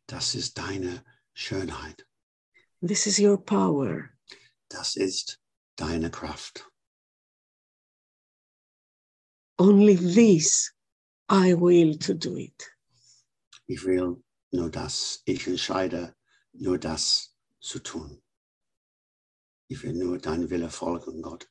[0.09, 2.07] Das ist deine Schönheit.
[2.81, 4.09] This is your power.
[4.67, 5.39] Das ist
[5.75, 6.67] deine Kraft.
[9.59, 10.73] Only this
[11.29, 12.75] I will to do it.
[13.67, 15.21] Ich will nur das.
[15.25, 16.15] Ich entscheide
[16.53, 18.19] nur das zu tun.
[19.67, 21.47] Ich will nur dein Wille folgen, Gott.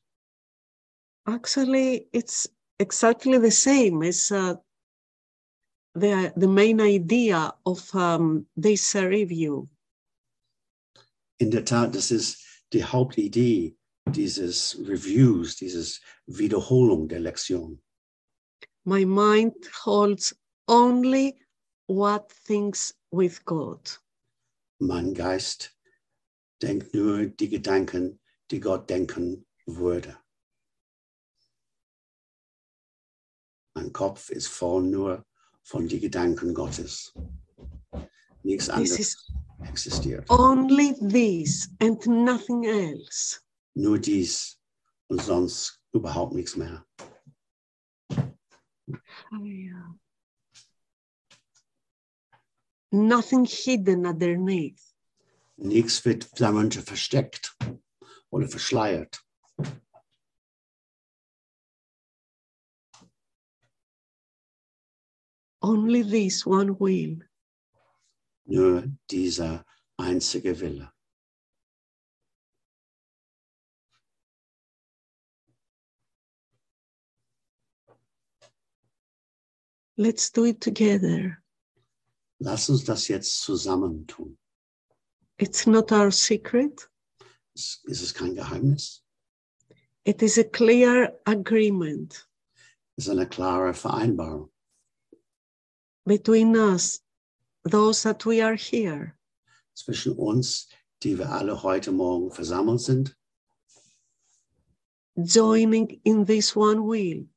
[1.29, 2.49] Actually, it's
[2.81, 4.57] exactly the same as uh,
[6.01, 9.69] the, the main idea of um, this review.
[11.39, 12.39] In der Tat, das ist
[12.73, 13.77] die Hauptidee
[14.13, 17.81] dieses Reviews, dieses Wiederholung der Lektion.
[18.85, 20.35] My mind holds
[20.67, 21.37] only
[21.87, 23.99] what thinks with God.
[24.81, 25.77] Mein Geist
[26.63, 28.19] denkt nur die Gedanken,
[28.51, 30.17] die Gott denken würde.
[33.75, 35.25] Mein Kopf ist voll nur
[35.69, 37.13] von den Gedanken Gottes.
[38.43, 39.33] Nichts This anderes is
[39.69, 40.25] existiert.
[40.31, 43.41] Only this and nothing else.
[43.75, 44.59] Nur dies
[45.09, 46.87] und sonst überhaupt nichts mehr.
[52.91, 54.81] Nothing hidden underneath.
[55.57, 57.55] Nichts wird darunter versteckt
[58.31, 59.23] oder verschleiert.
[65.61, 67.19] Only this one will.
[68.47, 69.65] Nur dieser
[69.99, 70.91] einzige Wille.
[79.97, 81.43] Let's do it together.
[82.41, 84.39] Lass uns das jetzt zusammen tun.
[85.39, 86.89] It's not our secret.
[87.55, 89.03] Ist ist es kein Geheimnis?
[90.05, 92.29] It is a clear agreement
[92.97, 94.51] Es ist eine klare Vereinbarung
[96.09, 97.01] between us,
[97.65, 99.15] those that we are here,
[99.75, 100.67] zwischen uns,
[101.03, 103.15] die wir alle heute Morgen versammelt sind,
[105.17, 107.29] joining in this one will.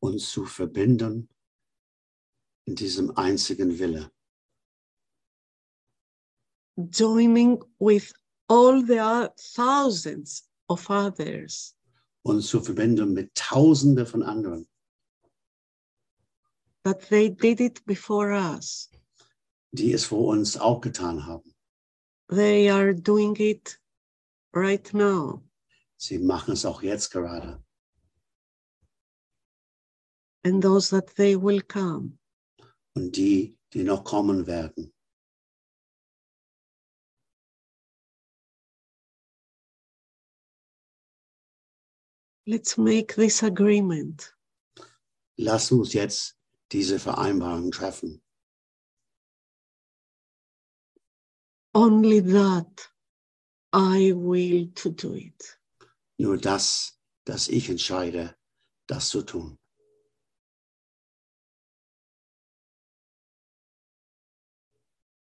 [0.00, 1.28] uns zu verbinden
[2.66, 4.10] in diesem einzigen Wille,
[6.90, 8.12] joining with
[8.48, 11.74] all the thousands of others.
[12.22, 14.68] Uns zu verbinden mit Tausende von anderen,
[16.86, 18.88] that they did it before us.
[19.72, 21.52] die es vor uns auch getan haben.
[22.28, 23.76] They are doing it
[24.54, 25.42] right now.
[25.98, 27.60] Sie machen es auch jetzt gerade.
[30.44, 32.18] And those that they will come.
[32.94, 34.92] Und die, die noch kommen werden.
[42.46, 44.32] Let's make this agreement.
[45.36, 46.35] Lass uns jetzt
[46.72, 48.22] diese Vereinbarung treffen.
[51.74, 52.88] Only that
[53.72, 55.58] I will to do it.
[56.18, 58.34] Nur das, dass ich entscheide,
[58.86, 59.58] das zu tun.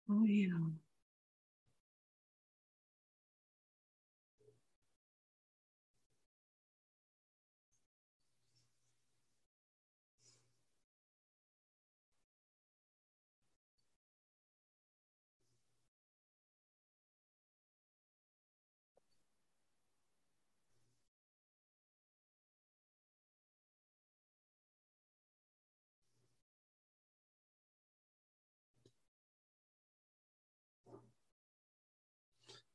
[0.09, 0.82] Oh, yeah.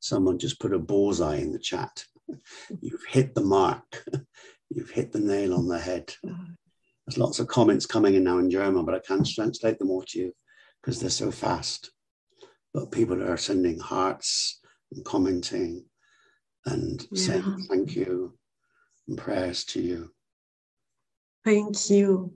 [0.00, 2.04] Someone just put a bullseye in the chat.
[2.80, 4.04] You've hit the mark.
[4.70, 6.14] You've hit the nail on the head.
[6.22, 10.04] There's lots of comments coming in now in German, but I can't translate them all
[10.08, 10.32] to you
[10.82, 11.90] because they're so fast.
[12.74, 14.60] But people are sending hearts
[14.92, 15.86] and commenting
[16.66, 18.36] and saying thank you
[19.08, 20.10] and prayers to you.
[21.44, 22.32] Thank you.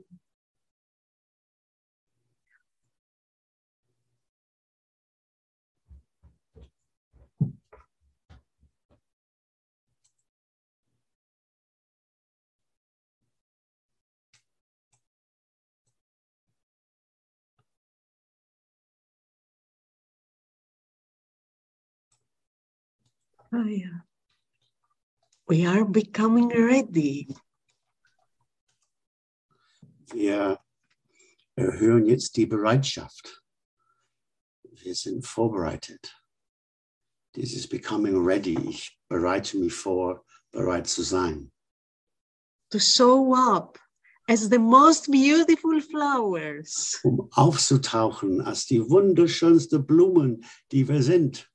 [23.52, 24.00] Oh, yeah.
[25.48, 27.28] We are becoming ready.
[30.12, 30.58] Wir
[31.56, 33.42] erhöhen jetzt die Bereitschaft.
[34.62, 36.14] Wir sind vorbereitet.
[37.34, 38.56] This is becoming ready.
[38.68, 41.52] Ich bereite mich vor, bereit zu sein.
[42.72, 43.78] to show up
[44.28, 50.42] as the most beautiful flowers, um aufzutauchen als die wunderschönste Blumen,
[50.72, 51.50] die wir sind,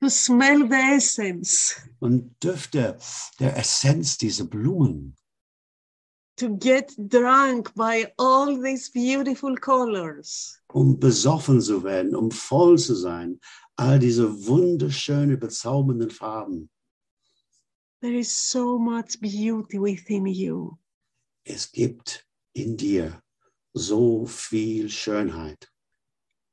[0.00, 2.98] to smell the essence, und Düfte
[3.40, 5.16] der Essenz dieser Blumen,
[6.36, 10.60] to get drunk by all these beautiful colors.
[10.72, 13.40] um besoffen zu werden, um voll zu sein,
[13.76, 16.68] all diese wunderschönen, bezaubernden Farben.
[18.00, 20.76] There is so much beauty within you.
[21.46, 23.22] Es gibt in dir
[23.72, 25.70] so viel Schönheit.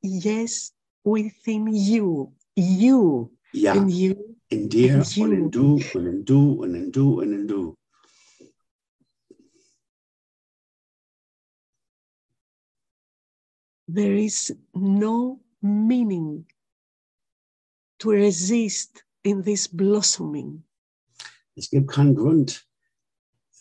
[0.02, 0.72] Yes,
[1.04, 4.14] within you, you Ja, and you.
[4.50, 5.50] in dir in und in you.
[5.50, 7.76] du und in du und in du und in du.
[13.88, 16.46] There is no meaning
[17.98, 20.64] to resist in this blossoming.
[21.56, 22.66] Es gibt keinen Grund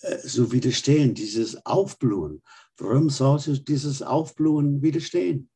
[0.02, 2.42] äh, zu widerstehen, dieses Aufblühen.
[2.78, 5.50] Warum sollte dieses Aufblühen widerstehen?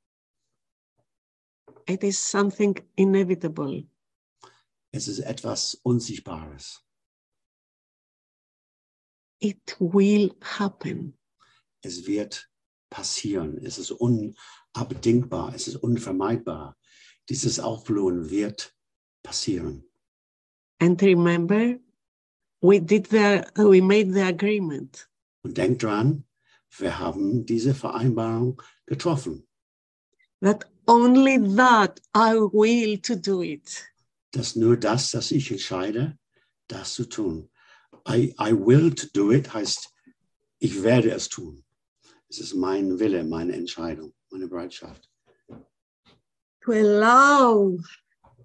[1.87, 3.83] It is something inevitable.
[4.91, 6.81] Es ist etwas Unsichtbares.
[9.39, 11.17] It will happen.
[11.81, 12.49] Es wird
[12.89, 13.57] passieren.
[13.63, 15.53] Es ist unabdingbar.
[15.53, 16.77] Es ist unvermeidbar.
[17.29, 18.73] Dieses Aufblühen wird
[19.21, 19.83] passieren.
[20.79, 21.79] And remember,
[22.61, 25.09] we did the, we made the agreement.
[25.43, 26.25] Und denkt dran,
[26.77, 29.44] wir haben diese Vereinbarung getroffen,
[30.41, 33.83] that only that I will to do it.
[34.31, 36.17] dass nur das, dass ich entscheide,
[36.67, 37.49] das zu tun.
[38.07, 39.89] I, I will to do it heißt,
[40.59, 41.63] ich werde es tun.
[42.29, 45.09] Es ist mein Wille, meine Entscheidung, meine Bereitschaft.
[46.61, 47.79] To allow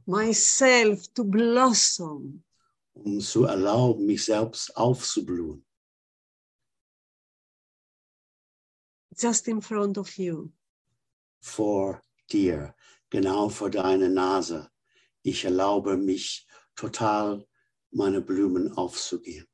[0.07, 2.45] myself to blossom
[2.93, 5.64] um zu erlauben, mich selbst aufzublühen,
[9.16, 10.51] just in front of you.
[11.41, 12.74] Vor dir,
[13.11, 14.70] genau vor deiner Nase.
[15.22, 17.47] Ich erlaube mich total,
[17.91, 19.47] meine Blumen aufzugehen.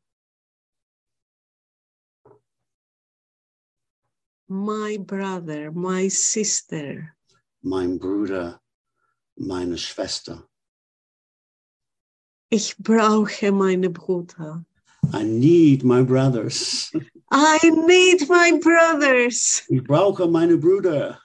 [4.49, 7.17] My brother, my sister,
[7.63, 8.61] Mein Bruder,
[9.37, 10.49] meine Schwester.
[12.51, 14.65] ich brauche meine Brüder.
[15.13, 16.91] I need my brothers.
[17.33, 19.63] I need my brothers.
[19.69, 21.21] Ich brauche meine Brüder.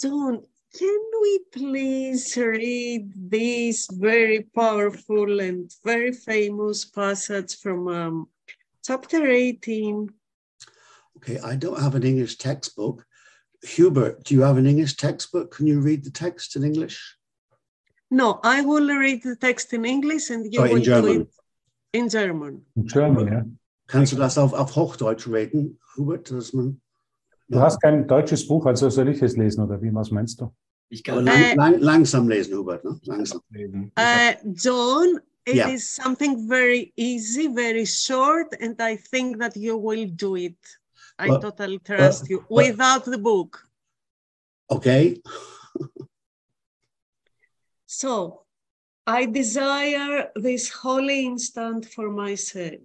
[0.00, 0.42] John,
[0.78, 8.28] can we please read this very powerful and very famous passage from um,
[8.84, 10.08] chapter 18?
[11.18, 13.04] Okay, I don't have an English textbook.
[13.62, 15.54] Hubert, do you have an English textbook?
[15.54, 17.16] Can you read the text in English?
[18.10, 21.20] No, I will read the text in English and you Sorry, in will do German.
[21.20, 21.28] it
[21.92, 22.64] in German.
[22.76, 23.42] In German, ja.
[23.86, 26.30] Kannst du das auf, auf Hochdeutsch reden, Hubert?
[26.30, 26.80] Dass man,
[27.50, 29.92] Du hast kein deutsches Buch, also soll ich es lesen oder wie?
[29.92, 30.54] Was meinst du?
[30.88, 32.84] Ich aber kann lang, Äh, lang, langsam lesen, Hubert.
[32.84, 32.98] Ne?
[33.04, 33.40] Langsam.
[33.50, 33.92] lesen.
[33.96, 36.04] Ich Uh, John, it is Yeah.
[36.04, 40.56] something very easy, very short, and I think that you will do it.
[41.18, 43.68] I Well, totally trust you well- without the book.
[44.68, 45.20] Okay,
[47.86, 48.46] So,
[49.04, 52.80] I desire this holy instant for myself.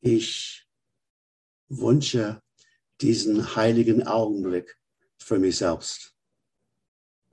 [0.00, 0.64] ich
[1.68, 2.40] wünsche
[3.00, 4.76] diesen heiligen Augenblick
[5.18, 6.14] für mich selbst,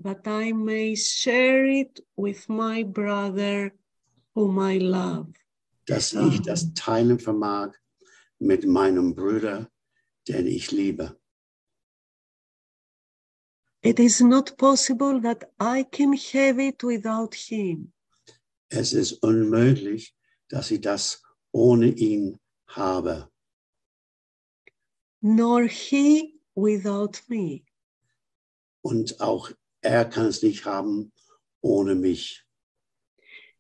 [0.03, 3.71] that I may share it with my brother
[4.35, 5.33] whom I love.
[5.85, 7.73] dass ich das teilen vermag
[8.39, 9.69] mit meinem Bruder,
[10.27, 11.17] den ich liebe.
[13.81, 17.91] It is not possible that I can have it without him.
[18.69, 20.15] Es ist unmöglich,
[20.49, 23.29] dass ich das ohne ihn habe,
[25.23, 27.63] nor he without me.
[28.83, 29.49] und auch
[29.81, 31.11] er kann es nicht haben
[31.61, 32.45] ohne mich.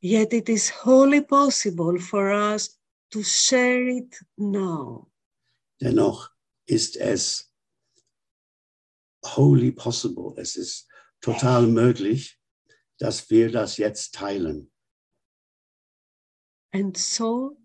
[0.01, 2.77] Yet it is wholly possible for us
[3.09, 5.09] to share it now.
[5.79, 6.29] Dennoch
[6.65, 7.49] ist es
[9.23, 10.87] wholly possible, es ist
[11.21, 12.37] total möglich,
[12.99, 14.69] dass wir das jetzt teilen.
[16.73, 17.57] And so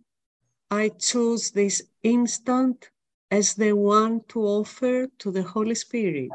[0.71, 2.93] I choose this instant
[3.31, 6.31] as the one to offer to the Holy Spirit.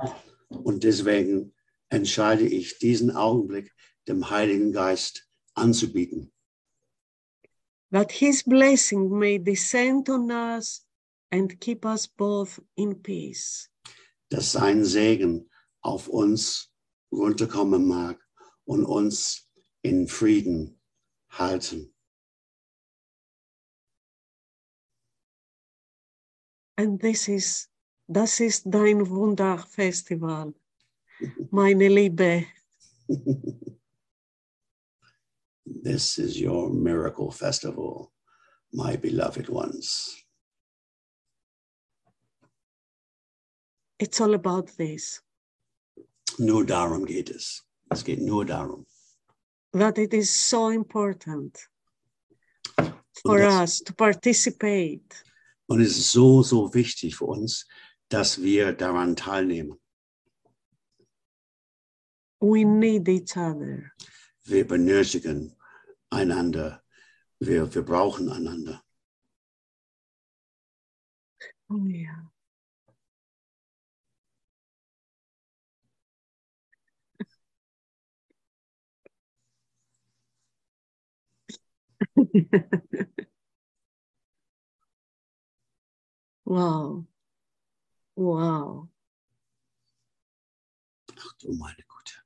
[0.50, 1.54] Und deswegen
[1.90, 3.72] entscheide ich, diesen Augenblick
[4.08, 6.32] dem Heiligen Geist anzubieten,
[7.92, 10.86] that his blessing may descend on us
[11.32, 13.70] and keep us both in peace.
[14.30, 15.50] dass sein Segen
[15.82, 16.72] auf uns
[17.12, 18.20] runterkommen mag
[18.66, 19.48] und uns
[19.84, 20.80] in Frieden
[21.30, 21.93] halten.
[26.78, 27.68] And this is,
[28.08, 30.54] das ist dein Wunderfestival,
[31.52, 32.46] meine Liebe.
[35.66, 38.12] This is your miracle festival,
[38.74, 40.14] my beloved ones.
[44.00, 45.22] It's all about this,
[46.40, 47.64] Nur darum geht es.
[47.90, 48.86] Es geht nur darum.
[49.74, 51.58] that it is so important
[53.24, 55.24] for us to participate.
[55.68, 57.68] Und es ist so, so wichtig für uns,
[58.10, 59.80] dass wir daran teilnehmen.
[62.40, 63.92] We need each other.
[64.44, 65.56] Wir benötigen
[66.10, 66.84] einander.
[67.40, 68.84] Wir, wir brauchen einander.
[71.70, 72.30] Oh ja.
[86.46, 87.06] wow.
[88.16, 88.90] Wow.
[91.18, 92.24] Ach du meine Güte.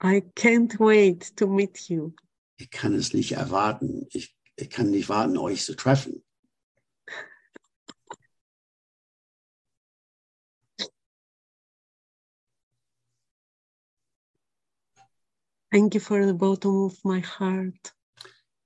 [0.00, 2.14] I can't wait to meet you.
[2.56, 4.06] Ich kann es nicht erwarten.
[4.10, 6.24] Ich, ich kann nicht warten, euch zu treffen.
[15.70, 17.94] Thank you for the bottom of my heart.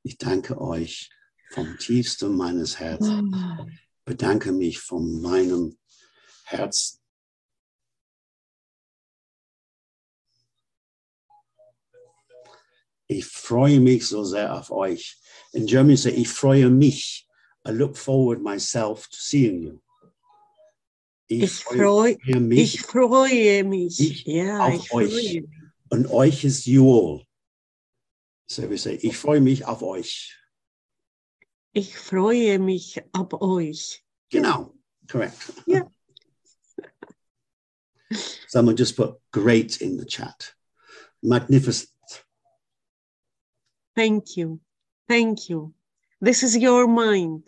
[0.04, 1.10] Ich danke euch
[1.50, 3.34] vom tiefsten meines Herzens.
[3.34, 3.66] Oh,
[4.04, 5.78] Bedanke mich von meinem
[6.44, 6.98] Herzen.
[13.06, 15.18] Ich freue mich so sehr auf euch.
[15.52, 17.28] In German say, ich freue mich.
[17.66, 19.80] I look forward myself to seeing you.
[21.28, 22.74] Ich freue, mich.
[22.74, 24.00] ich freue mich.
[24.00, 25.44] Ich ja, auf ich freue euch.
[25.90, 27.26] Und euch ist you all.
[28.46, 30.36] So we say, ich freue mich auf euch.
[31.74, 34.04] Ich freue mich ab euch.
[34.30, 34.74] Genau,
[35.08, 35.52] correct.
[35.66, 35.84] Yeah.
[38.48, 40.54] Someone just put great in the chat.
[41.22, 41.88] Magnificent.
[43.96, 44.60] Thank you.
[45.08, 45.72] Thank you.
[46.20, 47.44] This is your mind.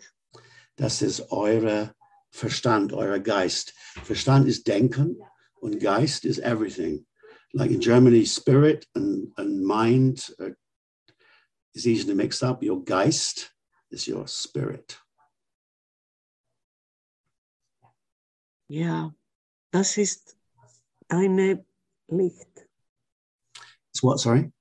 [0.77, 1.93] Das ist eure
[2.31, 3.73] Verstand, euer Geist.
[4.03, 5.21] Verstand ist Denken
[5.61, 7.05] und Geist is everything.
[7.53, 10.49] Like in Germany, spirit and, and mind uh,
[11.73, 12.63] is easy to mix up.
[12.63, 13.54] Your Geist
[13.91, 14.97] is your spirit.
[18.67, 19.13] Ja,
[19.71, 20.35] das ist
[21.07, 21.65] deine
[22.07, 22.67] Licht.
[23.91, 24.51] It's what, sorry?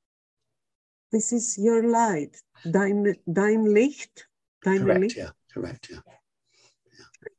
[1.10, 2.42] This is your light.
[2.64, 4.28] Dein, dein Licht.
[4.62, 5.16] Deine Correct, Licht.
[5.16, 6.00] yeah, correct, yeah.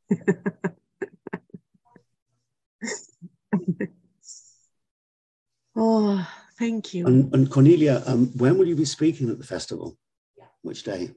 [5.75, 6.25] Oh,
[6.57, 7.05] thank you.
[7.05, 9.97] And, and Cornelia, um, when will you be speaking at the festival?
[10.61, 11.11] Which day?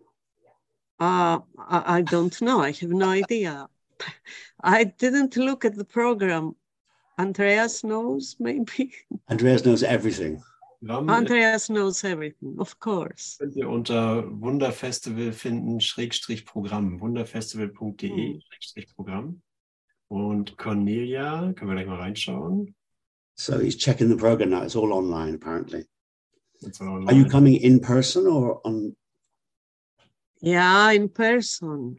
[1.01, 2.61] Uh, I, I don't know.
[2.61, 3.68] I have no idea.
[4.62, 6.55] I didn't look at the program.
[7.18, 8.92] Andreas knows, maybe.
[9.30, 10.42] Andreas knows everything.
[10.88, 13.36] Andreas knows everything, of course.
[13.40, 18.40] könnt ihr unter Wunderfestival finden, Schrägstrich Programm, wunderfestival.de, Hm.
[18.49, 19.42] Schrägstrich Programm.
[20.09, 22.74] Und Cornelia, können wir gleich mal reinschauen.
[23.34, 24.62] So he's checking the program now.
[24.62, 25.84] It's all online, apparently.
[26.61, 28.96] Jetzt Are you coming in person or on?
[30.41, 31.97] Yeah, in person,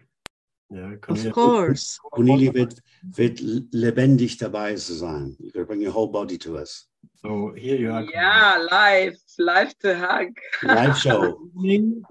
[0.72, 2.00] Ja, of Cornelia, course.
[2.12, 2.80] Cornelia wird,
[3.18, 3.40] wird
[3.74, 5.36] lebendig dabei zu sein.
[5.40, 6.88] You can bring your whole body to us.
[7.22, 8.04] So, here you are.
[8.04, 10.38] Yeah, live, live to hug.
[10.64, 11.40] Live show.
[11.56, 12.04] Evening,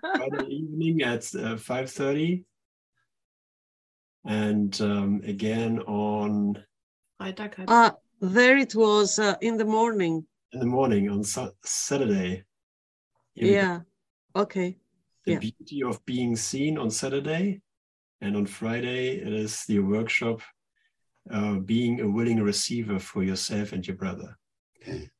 [0.00, 2.44] Friday evening at uh, 5.30.
[4.24, 6.64] And um, again on
[7.20, 10.26] Freitag, heißt- Uh, there it was uh, in the morning.
[10.52, 12.44] in the morning on Sa- Saturday.
[13.34, 13.52] Here.
[13.52, 13.80] Yeah.
[14.34, 14.78] Okay.
[15.26, 15.38] The Yeah.
[15.40, 17.60] beauty of being seen on Saturday.
[18.22, 20.40] And on Friday, it is the workshop
[21.30, 24.38] uh, being a willing receiver for yourself and your brother.
[24.80, 25.10] Okay.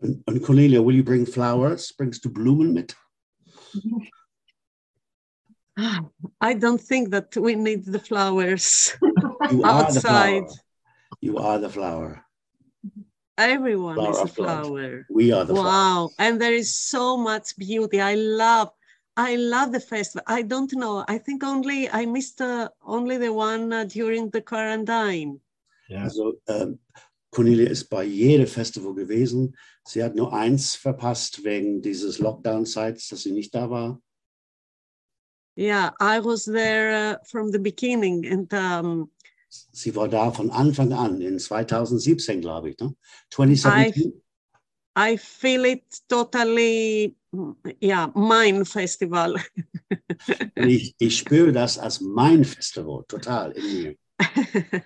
[0.00, 1.92] And, and Cornelia, will you bring flowers?
[1.98, 2.94] Bringst du Blumen mit?
[6.40, 8.96] I don't think that we need the flowers.
[9.50, 10.46] You are the flower.
[11.20, 12.24] You are the flower.
[13.38, 14.44] Everyone Flower is a of God.
[14.64, 15.06] flower.
[15.10, 15.64] We are the flower.
[15.64, 16.10] Wow.
[16.18, 18.00] And there is so much beauty.
[18.00, 18.70] I love,
[19.16, 20.22] I love the festival.
[20.26, 21.04] I don't know.
[21.08, 25.40] I think only I missed uh, only the one uh, during the quarantine.
[25.88, 26.80] Ja, Also ähm,
[27.30, 29.56] Cornelia ist bei jedem Festival gewesen.
[29.84, 34.00] Sie hat nur eins verpasst wegen dieses Lockdown-Zeits, dass sie nicht da war.
[35.58, 39.10] Yeah, I was there uh, from the beginning and um,
[39.48, 42.78] Sie war da von Anfang an in 2017, glaube ich.
[42.78, 42.94] Ne?
[43.30, 44.22] 2017.
[44.98, 47.14] I feel it totally,
[47.80, 49.36] yeah, mine festival.
[50.56, 53.94] Ich, ich spüre das als mein Festival, total in mir.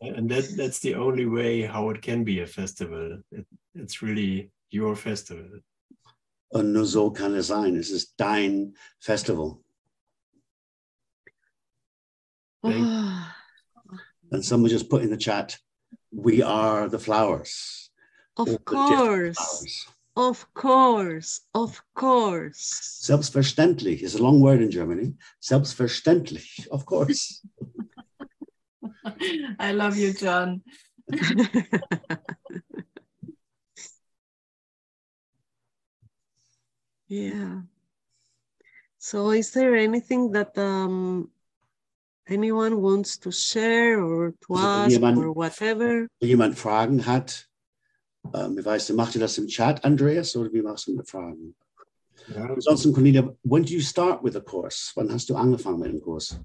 [0.00, 3.22] and that, that's the only way how it can be a festival.
[3.30, 5.60] It, it's really your festival.
[6.50, 7.76] Und nur so kann es sein.
[7.76, 9.58] Es ist dein Festival.
[12.62, 13.34] Ah,
[14.30, 15.58] And someone just put in the chat,
[16.10, 17.88] we are the flowers.
[18.38, 19.86] of the course, flowers.
[20.18, 22.98] Of course, of course.
[23.06, 25.14] Selbstverständlich is a long word in Germany.
[25.40, 27.40] Selbstverständlich, of course.
[29.58, 30.62] I love you, John.
[37.08, 37.60] yeah.
[38.98, 41.30] So, is there anything that um,
[42.28, 46.08] anyone wants to share or to Also, ask jemand- or whatever?
[46.20, 47.46] Jemand Fragen hat,
[48.34, 51.54] ähm, ich weiß, macht ihr das im Chat, Andreas, oder wie machst du mit Fragen?
[52.34, 54.92] Ja, Ansonsten, Cornelia, when did you start with the course?
[54.94, 56.38] Wann hast du angefangen mit dem Kurs?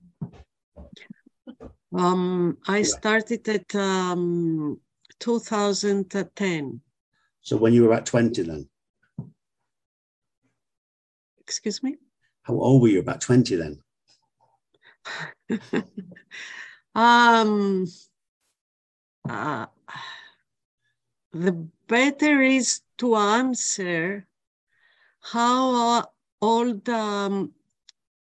[1.91, 4.79] Um, I started at um,
[5.19, 6.81] 2010.
[7.41, 8.69] So when you were about 20 then?
[11.41, 11.97] Excuse me?
[12.43, 12.99] How old were you?
[12.99, 13.79] About 20 then?
[16.95, 17.85] um,
[19.29, 19.65] uh,
[21.33, 21.51] the
[21.87, 24.25] better is to answer
[25.19, 26.05] how uh,
[26.41, 27.51] old um,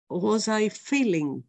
[0.09, 1.43] was I feeling?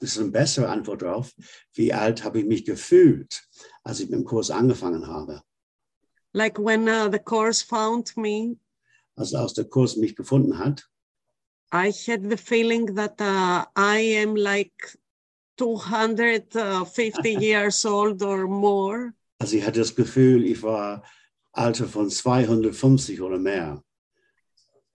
[0.00, 1.34] Das ist eine bessere Antwort darauf.
[1.74, 3.42] Wie alt habe ich mich gefühlt,
[3.84, 5.42] als ich mit dem Kurs angefangen habe?
[6.32, 8.56] Like when uh, the course found me,
[9.16, 10.88] Als aus der Kurs mich gefunden hat,
[11.72, 14.98] I had the feeling that uh, I am like
[15.58, 19.12] 250 years old or more.
[19.40, 21.02] Also ich hatte das Gefühl, ich war
[21.52, 23.82] Alter von 250 oder mehr.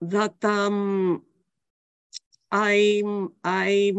[0.00, 1.22] that um,
[2.52, 3.02] I
[3.44, 3.92] I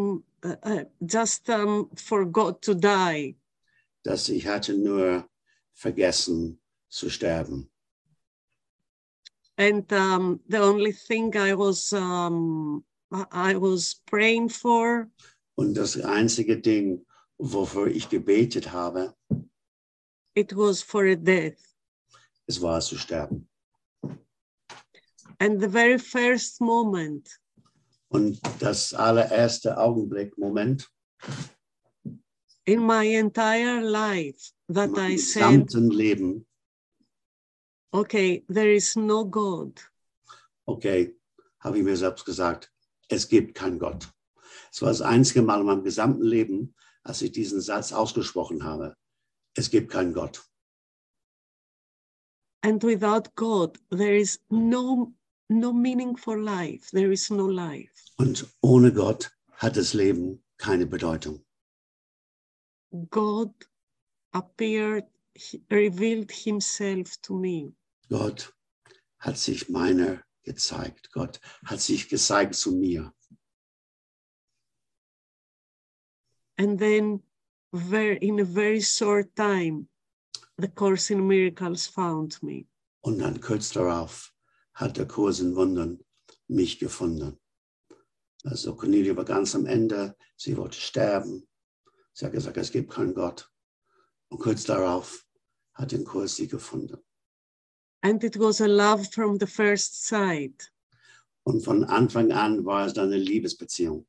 [0.45, 3.35] uh, uh, just um, forgot to die,
[4.03, 5.27] dass ich hatte nur
[5.73, 7.69] vergessen zu sterben.
[9.59, 12.83] and um, the only thing I was um,
[13.31, 15.07] I was praying for
[15.55, 17.03] Und das einzige Ding,
[17.39, 19.15] wofür ich gebetet habe,
[20.37, 21.57] it was for a death.
[22.47, 23.49] es war zu sterben.
[25.39, 27.27] And the very first moment
[28.09, 30.89] Und das allererste Augenblick, Moment,
[32.65, 36.45] in my entire life that meinem I said, gesamten Leben,
[37.91, 39.81] okay, there is no God.
[40.65, 41.15] okay,
[41.59, 42.71] habe ich mir selbst gesagt,
[43.09, 44.07] es gibt keinen Gott.
[44.71, 48.95] Es war das einzige Mal in meinem gesamten Leben, als ich diesen Satz ausgesprochen habe.
[49.57, 50.47] Es gibt keinen Gott.
[52.61, 55.13] And without God, there is no
[55.49, 56.91] no meaning for life.
[56.91, 57.91] There is no life.
[58.17, 61.43] Und ohne Gott hat das Leben keine Bedeutung.
[63.09, 63.51] God
[64.33, 67.73] appeared, he revealed himself to me.
[68.09, 68.53] Gott
[69.19, 71.11] hat sich meiner gezeigt.
[71.11, 73.11] Gott hat sich gezeigt zu mir.
[76.59, 77.23] And then
[77.73, 79.87] very, in a very short time,
[80.57, 82.65] the Course in Miracles found me.
[83.01, 84.33] Und dann kurz darauf
[84.73, 85.99] hat der Kurs in Wundern
[86.47, 87.39] mich gefunden.
[88.43, 91.47] Also Cornelia war ganz am Ende, sie wollte sterben.
[92.13, 93.49] Sie hat gesagt, es gibt keinen Gott.
[94.29, 95.25] Und kurz darauf
[95.73, 96.97] hat den Kurs sie gefunden.
[98.01, 100.71] And it was a love from the first sight.
[101.43, 104.05] Und von Anfang an war es dann eine Liebesbeziehung.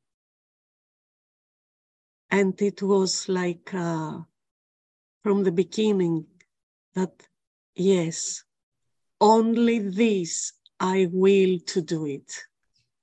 [2.31, 4.19] And it was like uh,
[5.23, 6.25] from the beginning
[6.93, 7.27] that,
[7.75, 8.43] yes,
[9.19, 12.31] only this I will to do it.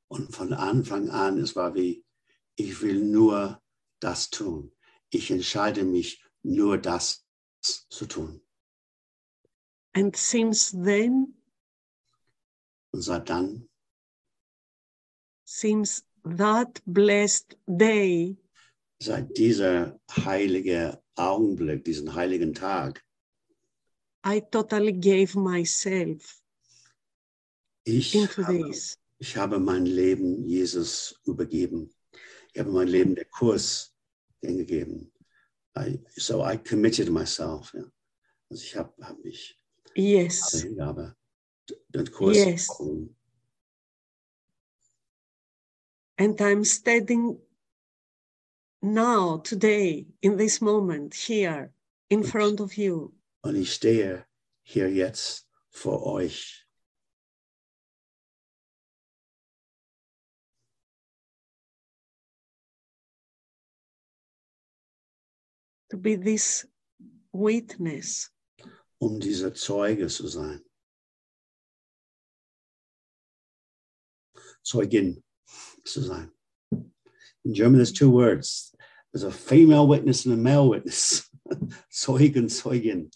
[0.08, 2.04] Und von Anfang an, es war wie,
[2.56, 3.60] ich will nur
[4.00, 4.70] das tun.
[5.10, 7.24] Ich entscheide mich, nur das
[7.62, 8.40] zu tun.
[9.94, 11.34] And since then,
[12.92, 13.68] Und seit dann,
[15.44, 18.36] since that blessed day,
[18.98, 23.02] seit dieser heilige Augenblick, diesen heiligen Tag,
[24.26, 26.42] I totally gave myself
[27.84, 28.98] ich into habe, this.
[29.18, 31.94] ich habe mein Leben Jesus übergeben.
[32.52, 33.94] Ich habe mein Leben der Kurs
[34.40, 35.12] gegeben.
[35.78, 37.72] I, so I committed myself.
[37.74, 37.84] Ja.
[38.50, 39.56] Also ich habe hab mich
[39.94, 41.14] Yes, ich habe
[41.88, 42.66] den Kurs Yes.
[42.66, 43.16] bekommen.
[46.18, 47.38] and I'm standing
[48.94, 51.72] now, today, in this moment, here,
[52.10, 53.12] in front of you.
[53.44, 54.24] Und ich stehe
[54.62, 56.62] hier jetzt vor euch.
[65.88, 66.66] to be this
[67.32, 68.30] witness
[68.98, 70.64] um dieser Zeuge zu sein.
[74.62, 75.22] Zeugin
[75.84, 76.32] zu sein.
[77.44, 78.74] In German, there's two words.
[79.16, 81.26] There's a female witness and a male witness.
[81.90, 83.10] Zeugen, Zeugin.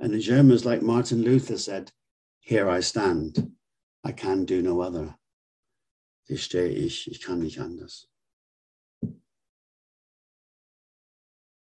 [0.00, 1.92] And in German, it's like Martin Luther said,
[2.40, 3.52] Here I stand.
[4.02, 5.14] I can do no other.
[6.26, 8.06] Hier stehe ich, ich kann nicht anders.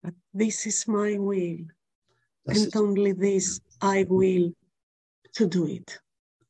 [0.01, 1.57] but this is my will
[2.47, 4.53] Das and ist, only this i will
[5.33, 5.99] to do it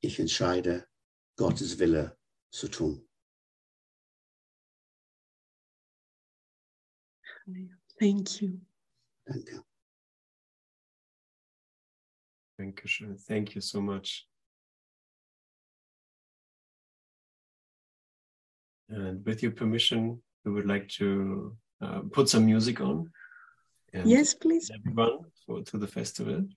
[0.02, 0.86] ich entscheide,
[1.38, 2.16] Gottes Wille
[2.52, 3.02] zu tun.
[8.00, 8.60] Thank you
[9.28, 9.64] Danke.
[12.60, 13.18] Dankeschön.
[13.18, 14.28] Thank you so much.
[18.90, 23.10] And with your permission, we would like to uh, put some music on.
[23.94, 24.70] Yes, please.
[24.74, 26.48] everyone for to the festival.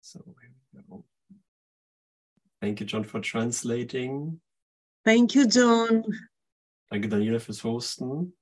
[0.00, 1.04] So here we go.
[2.60, 4.40] Thank you, John, for translating.
[5.04, 6.04] Thank you, John.
[6.90, 8.32] Danke, Daniela, fürs Hosten.